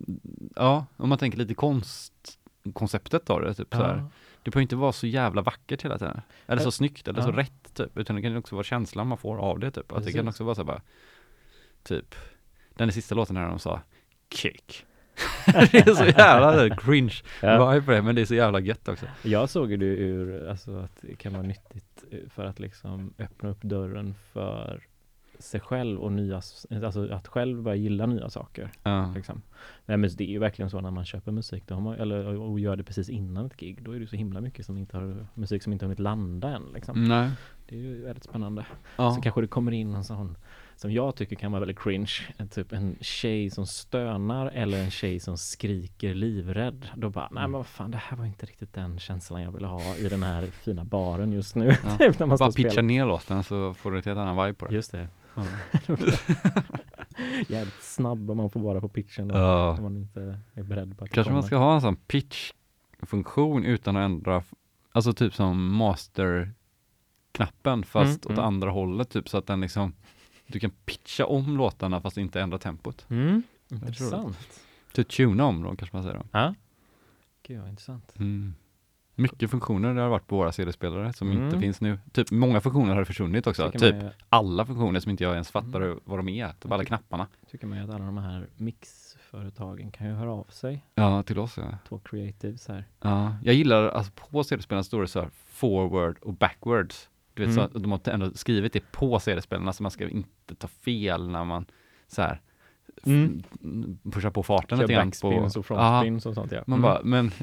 ja, 0.56 0.86
om 0.98 1.10
man 1.10 1.18
tänker 1.18 1.38
lite 1.38 1.54
konst, 1.54 2.14
konceptet 2.74 3.30
av 3.30 3.42
det, 3.42 3.54
typ 3.54 3.68
så 3.76 3.78
här. 3.84 4.06
Det 4.50 4.54
behöver 4.54 4.62
inte 4.62 4.76
vara 4.76 4.92
så 4.92 5.08
jävla 5.08 5.42
vackert 5.42 5.86
hela 5.86 5.98
tiden. 5.98 6.22
Eller 6.48 6.62
så 6.62 6.72
snyggt, 6.72 7.08
eller 7.08 7.22
så 7.22 7.30
ja. 7.30 7.38
rätt 7.38 7.74
typ. 7.74 7.98
Utan 7.98 8.16
det 8.16 8.22
kan 8.22 8.38
också 8.38 8.56
vara 8.56 8.64
känslan 8.64 9.08
man 9.08 9.18
får 9.18 9.38
av 9.38 9.60
det 9.60 9.72
typ. 9.72 9.92
Att 9.92 10.06
det 10.06 10.12
kan 10.12 10.28
också 10.28 10.44
vara 10.44 10.56
så 10.56 10.64
bara, 10.64 10.82
typ, 11.84 12.16
den 12.74 12.92
sista 12.92 13.16
låten 13.16 13.38
här 13.38 13.48
de 13.48 13.60
sa, 13.60 13.82
kick. 14.34 14.86
det 15.46 15.74
är 15.88 15.94
så 15.94 16.06
jävla 16.06 16.76
cringe 16.76 17.14
Ja. 17.42 17.72
vibe 17.72 17.86
på 17.86 17.92
det, 17.92 18.02
men 18.02 18.16
det 18.16 18.22
är 18.22 18.26
så 18.26 18.36
jävla 18.36 18.60
gött 18.60 18.88
också. 18.88 19.06
Jag 19.22 19.50
såg 19.50 19.80
det 19.80 19.86
ur, 19.86 20.50
alltså 20.50 20.78
att 20.78 20.98
det 21.02 21.16
kan 21.16 21.34
vara 21.34 21.44
nyttigt 21.44 22.04
eh, 22.12 22.20
för 22.30 22.46
att 22.46 22.60
liksom 22.60 23.14
öppna 23.18 23.50
upp 23.50 23.62
dörren 23.62 24.16
för 24.34 24.84
sig 25.40 25.60
själv 25.60 26.00
och 26.00 26.12
nya, 26.12 26.42
alltså 26.84 27.12
att 27.12 27.28
själv 27.28 27.62
börja 27.62 27.76
gilla 27.76 28.06
nya 28.06 28.30
saker. 28.30 28.72
Ja. 28.84 29.14
Liksom. 29.16 29.42
Nej 29.86 29.98
men 29.98 30.10
det 30.18 30.24
är 30.24 30.32
ju 30.32 30.40
verkligen 30.40 30.70
så 30.70 30.82
när 30.82 30.92
man 30.92 31.06
köper 31.06 31.32
musik, 31.32 31.64
då 31.68 31.80
man, 31.80 31.96
eller, 31.96 32.38
och 32.40 32.60
gör 32.60 32.76
det 32.76 32.84
precis 32.84 33.10
innan 33.10 33.46
ett 33.46 33.58
gig, 33.58 33.84
då 33.84 33.92
är 33.92 34.00
det 34.00 34.08
så 34.08 34.16
himla 34.16 34.42
mycket 34.42 34.66
som 34.66 34.78
inte 34.78 34.98
har, 34.98 35.28
musik 35.34 35.64
som 35.64 35.74
inte 35.74 35.86
har 35.86 35.88
hunnit 35.88 36.00
landa 36.00 36.50
än 36.50 36.64
liksom. 36.74 37.04
Nej. 37.04 37.32
Det 37.70 37.76
är 37.76 37.80
ju 37.80 38.04
väldigt 38.04 38.24
spännande. 38.24 38.66
Ja. 38.96 39.16
Så 39.16 39.22
kanske 39.22 39.42
det 39.42 39.48
kommer 39.48 39.72
in 39.72 39.96
en 39.96 40.04
sån 40.04 40.38
som 40.76 40.92
jag 40.92 41.16
tycker 41.16 41.36
kan 41.36 41.52
vara 41.52 41.60
väldigt 41.60 41.80
cringe, 41.80 42.12
en 42.38 42.48
typ 42.48 42.74
en 42.74 42.96
tjej 43.02 43.50
som 43.50 43.66
stönar 43.66 44.48
eller 44.48 44.84
en 44.84 44.92
tjej 44.92 45.20
som 45.20 45.38
skriker 45.38 46.14
livrädd. 46.14 46.88
Då 46.96 47.10
bara, 47.10 47.30
nej 47.32 47.42
men 47.42 47.52
vad 47.52 47.68
fan 47.68 47.92
det 47.92 47.98
här 47.98 48.18
var 48.18 48.26
inte 48.26 48.46
riktigt 48.46 48.74
den 48.74 49.00
känslan 49.00 49.42
jag 49.42 49.52
ville 49.52 49.68
ha 49.68 49.96
i 49.96 50.10
den 50.10 50.24
här 50.24 50.46
fina 50.46 50.84
baren 50.84 51.32
just 51.32 51.56
nu. 51.56 51.76
Ja. 51.84 51.98
typ 52.00 52.20
när 52.20 52.28
man 52.28 52.38
Bara 52.38 52.52
pitcha 52.52 52.82
ner 52.82 53.06
låten 53.06 53.44
så 53.44 53.74
får 53.74 53.92
du 53.92 54.00
ett 54.00 54.06
helt 54.06 54.18
annan 54.18 54.46
vibe 54.46 54.54
på 54.54 54.66
det. 54.66 54.76
Just 54.76 54.92
det. 54.92 55.08
Ja. 55.88 55.98
Jävligt 57.48 57.82
snabb 57.84 58.32
om 58.32 58.38
man 58.38 58.50
får 58.50 58.60
vara 58.60 58.82
på 58.82 58.90
pitchen 58.90 59.30
Ja. 59.30 59.72
om 59.78 59.84
man 59.84 59.98
inte 59.98 60.40
är 60.54 60.64
beredd 60.64 60.98
på 60.98 61.04
att 61.06 61.12
Kanske 61.12 61.32
man 61.34 61.42
kommer. 61.42 61.48
ska 61.48 61.58
ha 61.58 61.76
en 61.76 61.82
sån 61.82 61.96
pitch-funktion 61.96 63.66
utan 63.66 63.98
att 63.98 64.06
ändra, 64.06 64.44
alltså 64.92 65.14
typ 65.14 65.34
som 65.36 65.76
master-knappen 65.76 67.84
fast 67.84 68.26
Mm, 68.26 68.34
åt 68.34 68.40
mm. 68.40 68.46
andra 68.46 68.70
hållet 68.72 69.10
typ 69.10 69.30
så 69.30 69.38
att 69.38 69.48
den 69.48 69.62
liksom, 69.62 69.94
du 70.48 70.60
kan 70.60 70.72
pitcha 70.86 71.26
om 71.26 71.58
låtarna 71.58 72.02
fast 72.02 72.18
inte 72.18 72.42
ändra 72.42 72.58
tempot. 72.58 73.06
Mm. 73.10 73.44
Intressant. 73.72 74.38
Typ 74.94 75.10
tuna 75.10 75.46
om 75.46 75.64
dem 75.64 75.78
kanske 75.78 75.96
man 75.96 76.04
säger 76.04 76.18
då. 76.18 76.26
Ja. 76.32 76.56
Gud 77.44 77.60
vad 77.60 77.70
intressant. 77.70 78.14
Mm. 78.20 78.54
Mycket 79.20 79.52
funktioner 79.52 79.94
det 79.94 80.02
har 80.02 80.10
varit 80.10 80.28
på 80.28 80.36
våra 80.38 80.52
CD-spelare 80.52 81.14
som 81.14 81.32
inte 81.32 81.44
Mm. 81.44 81.60
finns 81.60 81.82
nu. 81.82 82.00
Typ 82.12 82.32
många 82.32 82.62
funktioner 82.62 82.96
har 82.96 83.04
försvunnit 83.04 83.48
också. 83.48 83.72
Typ 83.72 83.82
ju- 83.96 84.10
alla 84.30 84.66
funktioner 84.66 85.00
som 85.00 85.10
inte 85.12 85.24
jag 85.24 85.34
ens 85.34 85.52
fattar 85.52 85.82
Mm. 85.82 86.00
vad 86.06 86.20
de 86.20 86.30
är. 86.30 86.52
Typ 86.60 86.72
alla 86.72 86.86
knapparna. 86.86 87.28
tycker 87.52 87.68
man 87.68 87.78
ju 87.78 87.84
att 87.84 87.90
alla 87.90 88.06
de 88.06 88.18
här 88.18 88.48
mixföretagen 88.58 89.92
kan 89.92 90.08
ju 90.08 90.14
höra 90.14 90.32
av 90.32 90.44
sig. 90.50 90.86
Ja, 90.96 91.24
till 91.24 91.40
oss 91.40 91.58
ja. 91.58 91.64
Två 91.90 92.00
creatives 92.00 92.68
här. 92.68 92.84
Ja, 93.02 93.36
jag 93.44 93.56
gillar, 93.56 93.90
alltså 93.90 94.12
på 94.32 94.44
CD-spelarna 94.44 94.84
står 94.84 95.02
det 95.02 95.08
så 95.08 95.20
här 95.20 95.30
forward 95.46 96.18
och 96.22 96.34
backwards. 96.34 97.10
Du 97.34 97.46
vet, 97.46 97.58
Mm. 97.58 97.70
så 97.72 97.80
de 97.80 97.92
har 97.92 98.10
ändå 98.10 98.32
skrivit 98.34 98.74
det 98.74 98.92
på 98.92 99.20
CD-spelarna 99.20 99.74
så 99.74 99.84
man 99.84 99.92
ska 99.92 100.10
inte 100.10 100.56
ta 100.58 100.68
fel 100.68 101.30
när 101.30 101.44
man 101.46 101.66
så 102.08 102.22
här 102.22 102.42
Mm. 103.06 103.44
pushar 104.12 104.30
på 104.30 104.44
farten 104.44 104.78
Kör 104.78 104.84
lite 104.84 104.94
grann. 104.94 105.08
backspins 105.08 105.54
på, 105.54 105.60
och 105.60 105.66
frontspins 105.66 106.26
och 106.26 106.34
sånt 106.36 106.52
ja. 106.52 106.64
man 106.68 106.80
Mm. 106.80 106.82
bara, 106.92 107.02
men 107.04 107.32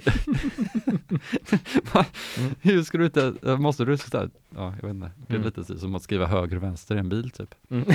Mm. 2.38 2.54
hur 2.60 2.82
ska 2.82 2.98
du 2.98 3.04
inte, 3.04 3.34
måste 3.58 3.84
du 3.84 3.96
här, 4.12 4.30
ja 4.56 4.74
jag 4.80 4.88
vet 4.88 4.94
inte, 4.94 5.10
det 5.26 5.32
är 5.34 5.36
Mm. 5.38 5.46
lite 5.56 5.78
som 5.78 5.94
att 5.94 6.02
skriva 6.02 6.26
höger 6.26 6.56
och 6.56 6.62
vänster 6.62 6.96
i 6.96 6.98
en 6.98 7.08
bil 7.08 7.30
typ. 7.30 7.54
Mm. 7.70 7.84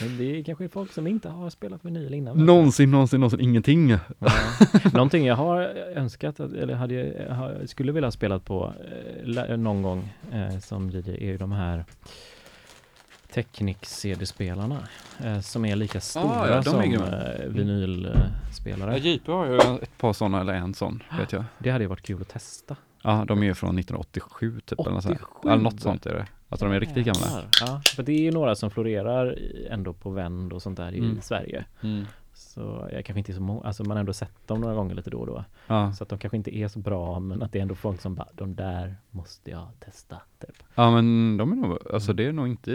Men 0.00 0.18
det 0.18 0.38
är 0.38 0.44
kanske 0.44 0.68
folk 0.68 0.92
som 0.92 1.06
inte 1.06 1.28
har 1.28 1.50
spelat 1.50 1.84
vinyl 1.84 2.14
innan. 2.14 2.36
Någonsin, 2.46 2.90
någonsin, 2.90 3.20
någonsin 3.20 3.40
ingenting. 3.40 3.90
Ja. 3.90 4.00
Någonting 4.92 5.26
jag 5.26 5.36
har 5.36 5.60
önskat, 5.96 6.40
eller 6.40 6.74
hade, 6.74 7.68
skulle 7.68 7.92
vilja 7.92 8.06
ha 8.06 8.12
spelat 8.12 8.44
på 8.44 8.72
eh, 9.48 9.56
någon 9.56 9.82
gång 9.82 10.12
eh, 10.32 10.58
som 10.58 10.90
DJ 10.90 11.10
är 11.10 11.26
ju 11.26 11.36
de 11.38 11.52
här 11.52 11.84
Technics-CD-spelarna 13.34 14.78
eh, 15.24 15.40
som 15.40 15.64
är 15.64 15.76
lika 15.76 16.00
stora 16.00 16.24
Ah, 16.24 16.48
ja, 16.48 16.60
de 16.62 16.74
är 16.80 16.96
som 16.96 17.04
eh, 17.04 17.46
vinylspelare. 17.48 18.92
Ja, 18.92 18.98
JP 18.98 19.32
har 19.32 19.46
ju 19.46 19.56
ett 19.82 19.98
par 19.98 20.12
sådana 20.12 20.40
eller 20.40 20.52
en 20.52 20.74
sån, 20.74 21.02
vet 21.18 21.32
jag. 21.32 21.44
Det 21.58 21.70
hade 21.70 21.84
ju 21.84 21.88
varit 21.88 22.02
kul 22.06 22.20
att 22.22 22.28
testa. 22.28 22.76
Ja, 23.02 23.24
de 23.28 23.42
är 23.42 23.46
ju 23.46 23.54
från 23.54 23.78
1987 23.78 24.60
typ. 24.64 24.80
Eller, 24.80 24.90
något 24.90 25.02
sånt. 25.02 25.20
87? 25.22 25.48
eller 25.48 25.62
något 25.62 25.80
sånt 25.80 26.06
är 26.06 26.14
det. 26.14 26.26
Alltså 26.48 26.66
de 26.66 26.74
är 26.74 26.80
riktigt 26.80 27.06
gamla. 27.06 27.42
Ja, 27.60 27.80
för 27.96 28.02
det 28.02 28.12
är 28.12 28.20
ju 28.20 28.30
några 28.30 28.54
som 28.54 28.70
florerar 28.70 29.38
ändå 29.70 29.92
på 29.92 30.10
vänd 30.10 30.52
och 30.52 30.62
sånt 30.62 30.76
där 30.76 30.92
i 30.92 30.98
Mm. 30.98 31.20
Sverige. 31.22 31.64
Mm. 31.82 32.06
Så 32.40 32.88
jag 32.92 33.04
kanske 33.04 33.18
inte 33.18 33.32
är 33.32 33.34
så 33.34 33.40
många, 33.40 33.60
alltså 33.66 33.84
man 33.84 33.96
har 33.96 34.00
ändå 34.00 34.12
sett 34.12 34.48
dem 34.48 34.60
några 34.60 34.74
gånger 34.74 34.94
lite 34.94 35.10
då 35.10 35.18
och 35.20 35.26
då. 35.26 35.44
Ja. 35.66 35.92
Så 35.92 36.02
att 36.02 36.08
de 36.08 36.18
kanske 36.18 36.36
inte 36.36 36.56
är 36.56 36.68
så 36.68 36.78
bra 36.78 37.20
men 37.20 37.42
att 37.42 37.52
det 37.52 37.58
är 37.58 37.62
ändå 37.62 37.74
folk 37.74 38.00
som 38.00 38.14
bara, 38.14 38.28
de 38.34 38.54
där 38.54 38.96
måste 39.10 39.50
jag 39.50 39.68
testa. 39.78 40.16
Typ. 40.38 40.62
ja, 40.74 40.90
men 40.90 41.36
de 41.36 41.52
är 41.52 41.56
nog, 41.56 41.78
alltså 41.92 42.12
det 42.12 42.26
är 42.26 42.32
nog 42.32 42.48
inte 42.48 42.72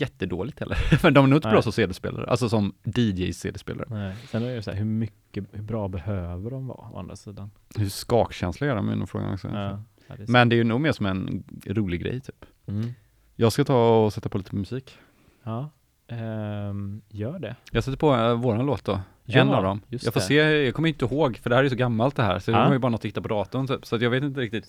jättedåligt 0.00 0.60
heller. 0.60 0.78
men 1.02 1.14
de 1.14 1.24
är 1.24 1.28
nog 1.28 1.36
inte 1.36 1.48
bra 1.48 1.54
Nej. 1.54 1.62
som 1.62 1.72
CD-spelare, 1.72 2.30
alltså 2.30 2.48
som 2.48 2.74
DJ-CD-spelare. 2.84 3.86
Nej. 3.90 4.16
Sen 4.30 4.42
är 4.42 4.46
det 4.46 4.54
ju 4.54 4.62
så 4.62 4.70
här, 4.70 4.78
hur 4.78 4.84
mycket, 4.84 5.44
hur 5.52 5.62
bra 5.62 5.88
behöver 5.88 6.50
de 6.50 6.66
vara 6.66 6.88
å 6.92 6.98
andra 6.98 7.16
sidan? 7.16 7.50
Hur 7.76 7.88
skakkänsliga 7.88 8.70
är 8.70 8.76
de 8.76 8.88
är 8.88 8.96
nog 8.96 9.08
frågan 9.08 9.32
också. 9.32 9.48
Ja, 9.48 9.82
ja, 10.08 10.16
det 10.16 10.22
är. 10.22 10.26
Men 10.28 10.48
det 10.48 10.54
är 10.54 10.58
ju 10.58 10.64
nog 10.64 10.80
mer 10.80 10.92
som 10.92 11.06
en 11.06 11.44
rolig 11.66 12.00
grej 12.00 12.20
typ. 12.20 12.44
Mm. 12.66 12.90
Jag 13.36 13.52
ska 13.52 13.64
ta 13.64 14.04
och 14.04 14.12
sätta 14.12 14.28
på 14.28 14.38
lite 14.38 14.56
musik. 14.56 14.98
Ja, 15.42 15.70
ehm, 16.08 17.02
gör 17.08 17.38
det. 17.38 17.56
Jag 17.72 17.84
sätter 17.84 17.98
på 17.98 18.14
uh, 18.16 18.32
våran 18.32 18.66
låt 18.66 18.84
då. 18.84 19.00
Ja, 19.28 19.40
en 19.40 19.48
av 19.48 19.62
dem. 19.62 19.80
Jag 19.88 20.02
får 20.02 20.12
det. 20.12 20.20
se, 20.20 20.34
jag 20.34 20.74
kommer 20.74 20.88
inte 20.88 21.04
ihåg, 21.04 21.36
för 21.36 21.50
det 21.50 21.56
här 21.56 21.64
är 21.64 21.68
så 21.68 21.74
gammalt 21.76 22.16
det 22.16 22.22
här, 22.22 22.38
så 22.38 22.50
Ja. 22.50 22.58
det 22.58 22.64
var 22.64 22.72
ju 22.72 22.78
bara 22.78 22.88
något 22.88 23.00
att 23.00 23.04
hitta 23.04 23.20
på 23.20 23.28
datorn 23.28 23.66
typ. 23.66 23.86
Så 23.86 23.96
att 23.96 24.02
jag 24.02 24.10
vet 24.10 24.22
inte 24.22 24.40
riktigt 24.40 24.68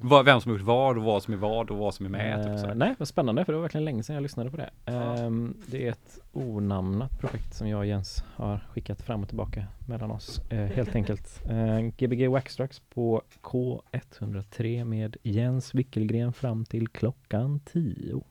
vad, 0.00 0.24
vem 0.24 0.40
som 0.40 0.50
har 0.50 0.58
gjort 0.58 0.66
vad 0.66 0.98
och 0.98 1.04
vad 1.04 1.22
som 1.22 1.34
är 1.34 1.38
vad 1.38 1.70
och 1.70 1.78
vad 1.78 1.94
som 1.94 2.06
är 2.06 2.10
med. 2.10 2.44
Typ, 2.44 2.58
så 2.58 2.66
Eh, 2.66 2.74
nej, 2.74 2.94
vad 2.98 3.08
spännande 3.08 3.44
för 3.44 3.52
det 3.52 3.56
var 3.56 3.62
verkligen 3.62 3.84
länge 3.84 4.02
sedan 4.02 4.14
jag 4.14 4.22
lyssnade 4.22 4.50
på 4.50 4.56
det. 4.56 4.70
Ehm, 4.84 5.54
det 5.66 5.86
är 5.86 5.90
ett 5.90 6.18
onamnat 6.32 7.20
projekt 7.20 7.54
som 7.54 7.68
jag 7.68 7.78
och 7.78 7.86
Jens 7.86 8.24
har 8.34 8.60
skickat 8.72 9.02
fram 9.02 9.22
och 9.22 9.28
tillbaka 9.28 9.64
mellan 9.88 10.10
oss. 10.10 10.40
Eh, 10.50 10.58
helt 10.66 10.94
enkelt. 10.94 11.42
Eh, 11.50 11.78
Gbg 11.80 12.28
Waxtrax 12.28 12.80
på 12.94 13.22
K103 13.42 14.84
med 14.84 15.16
Jens 15.22 15.74
Wickelgren 15.74 16.32
fram 16.32 16.64
till 16.64 16.88
klockan 16.88 17.60
10. 17.60 18.22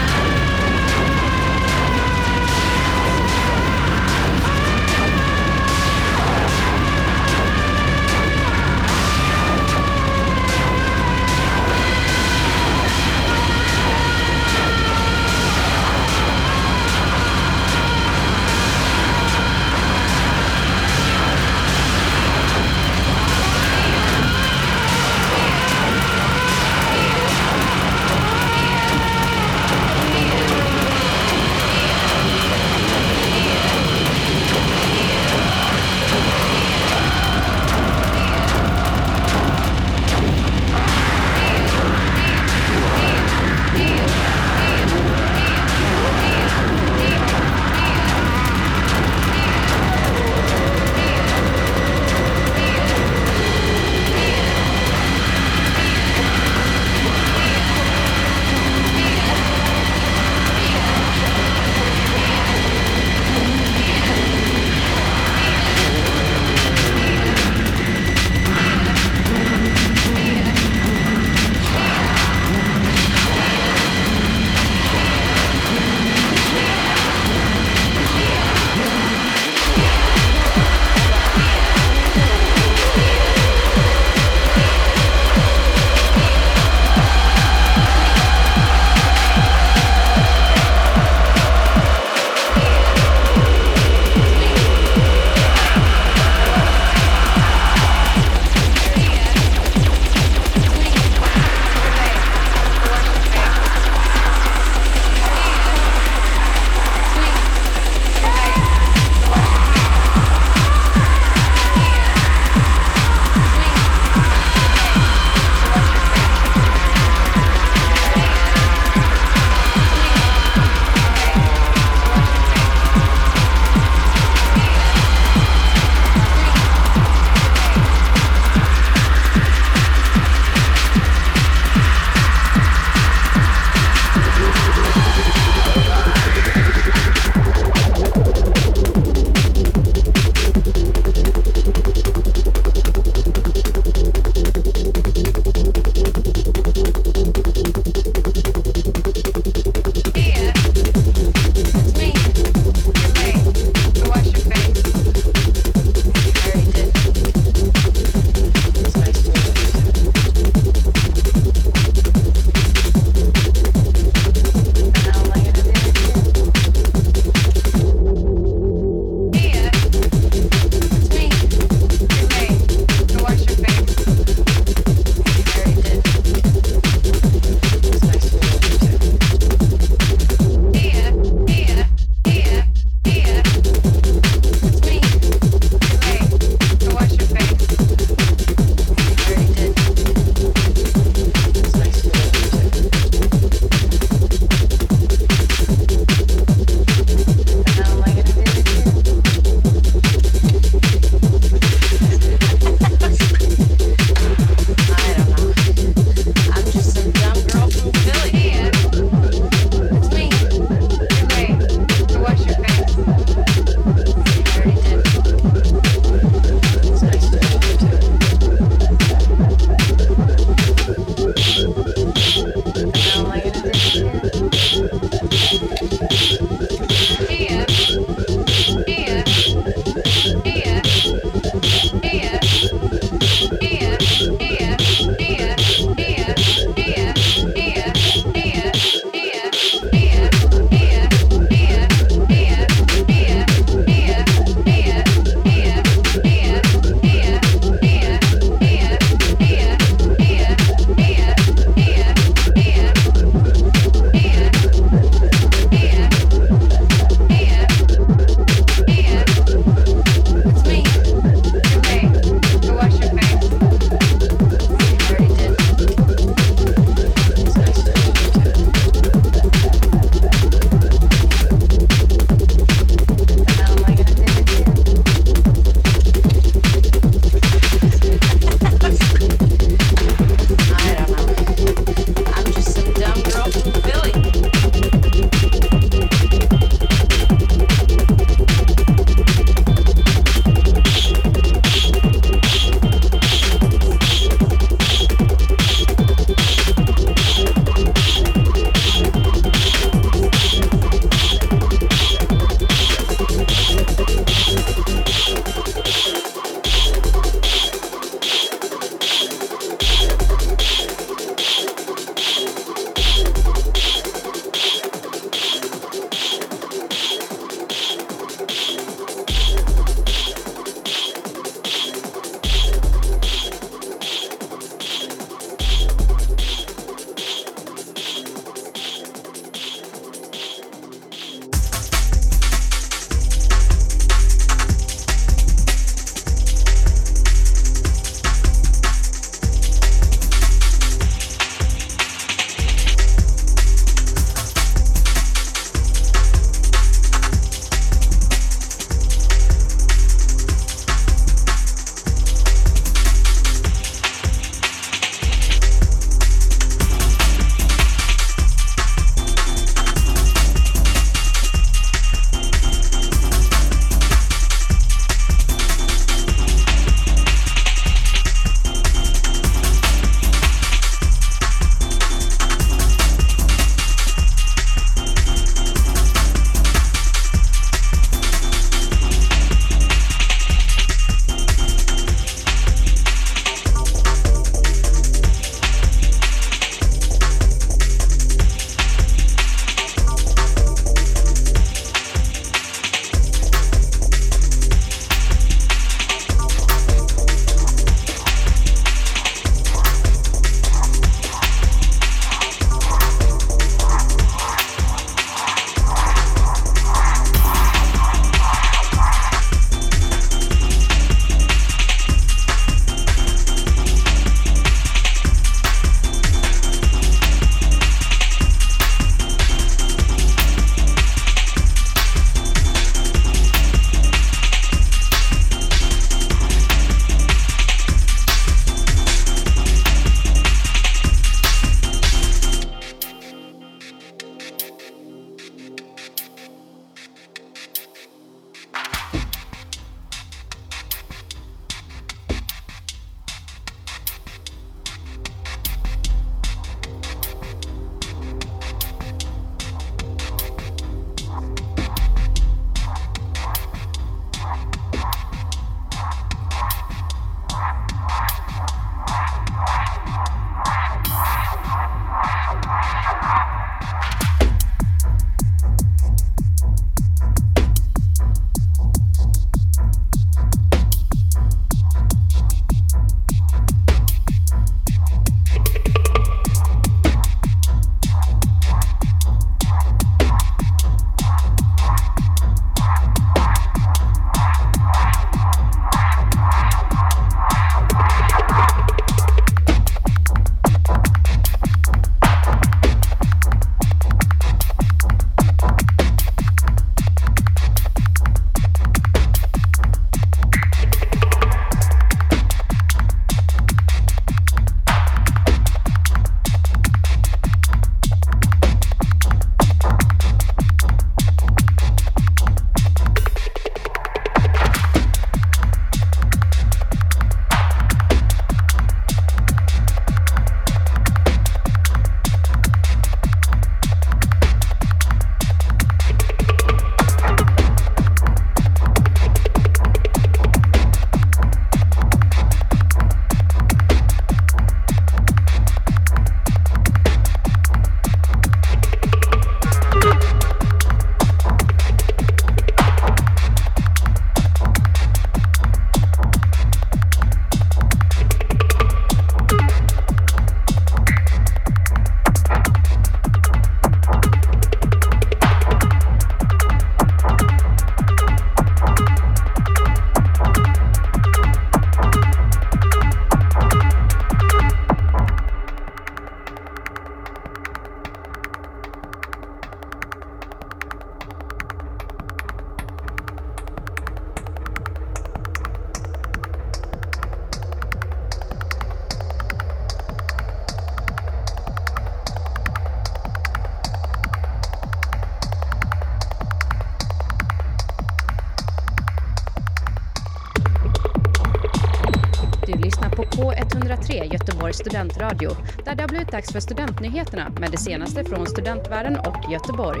Göteborgs 594.72 594.78
studentradio 594.78 595.50
där 595.84 595.94
det 595.94 596.02
har 596.02 596.08
blivit 596.08 596.30
dags 596.30 596.52
för 596.52 596.60
studentnyheterna 596.60 597.50
med 597.60 597.70
det 597.70 597.78
senaste 597.78 598.24
från 598.24 598.46
studentvärlden 598.46 599.16
och 599.16 599.52
Göteborg. 599.52 600.00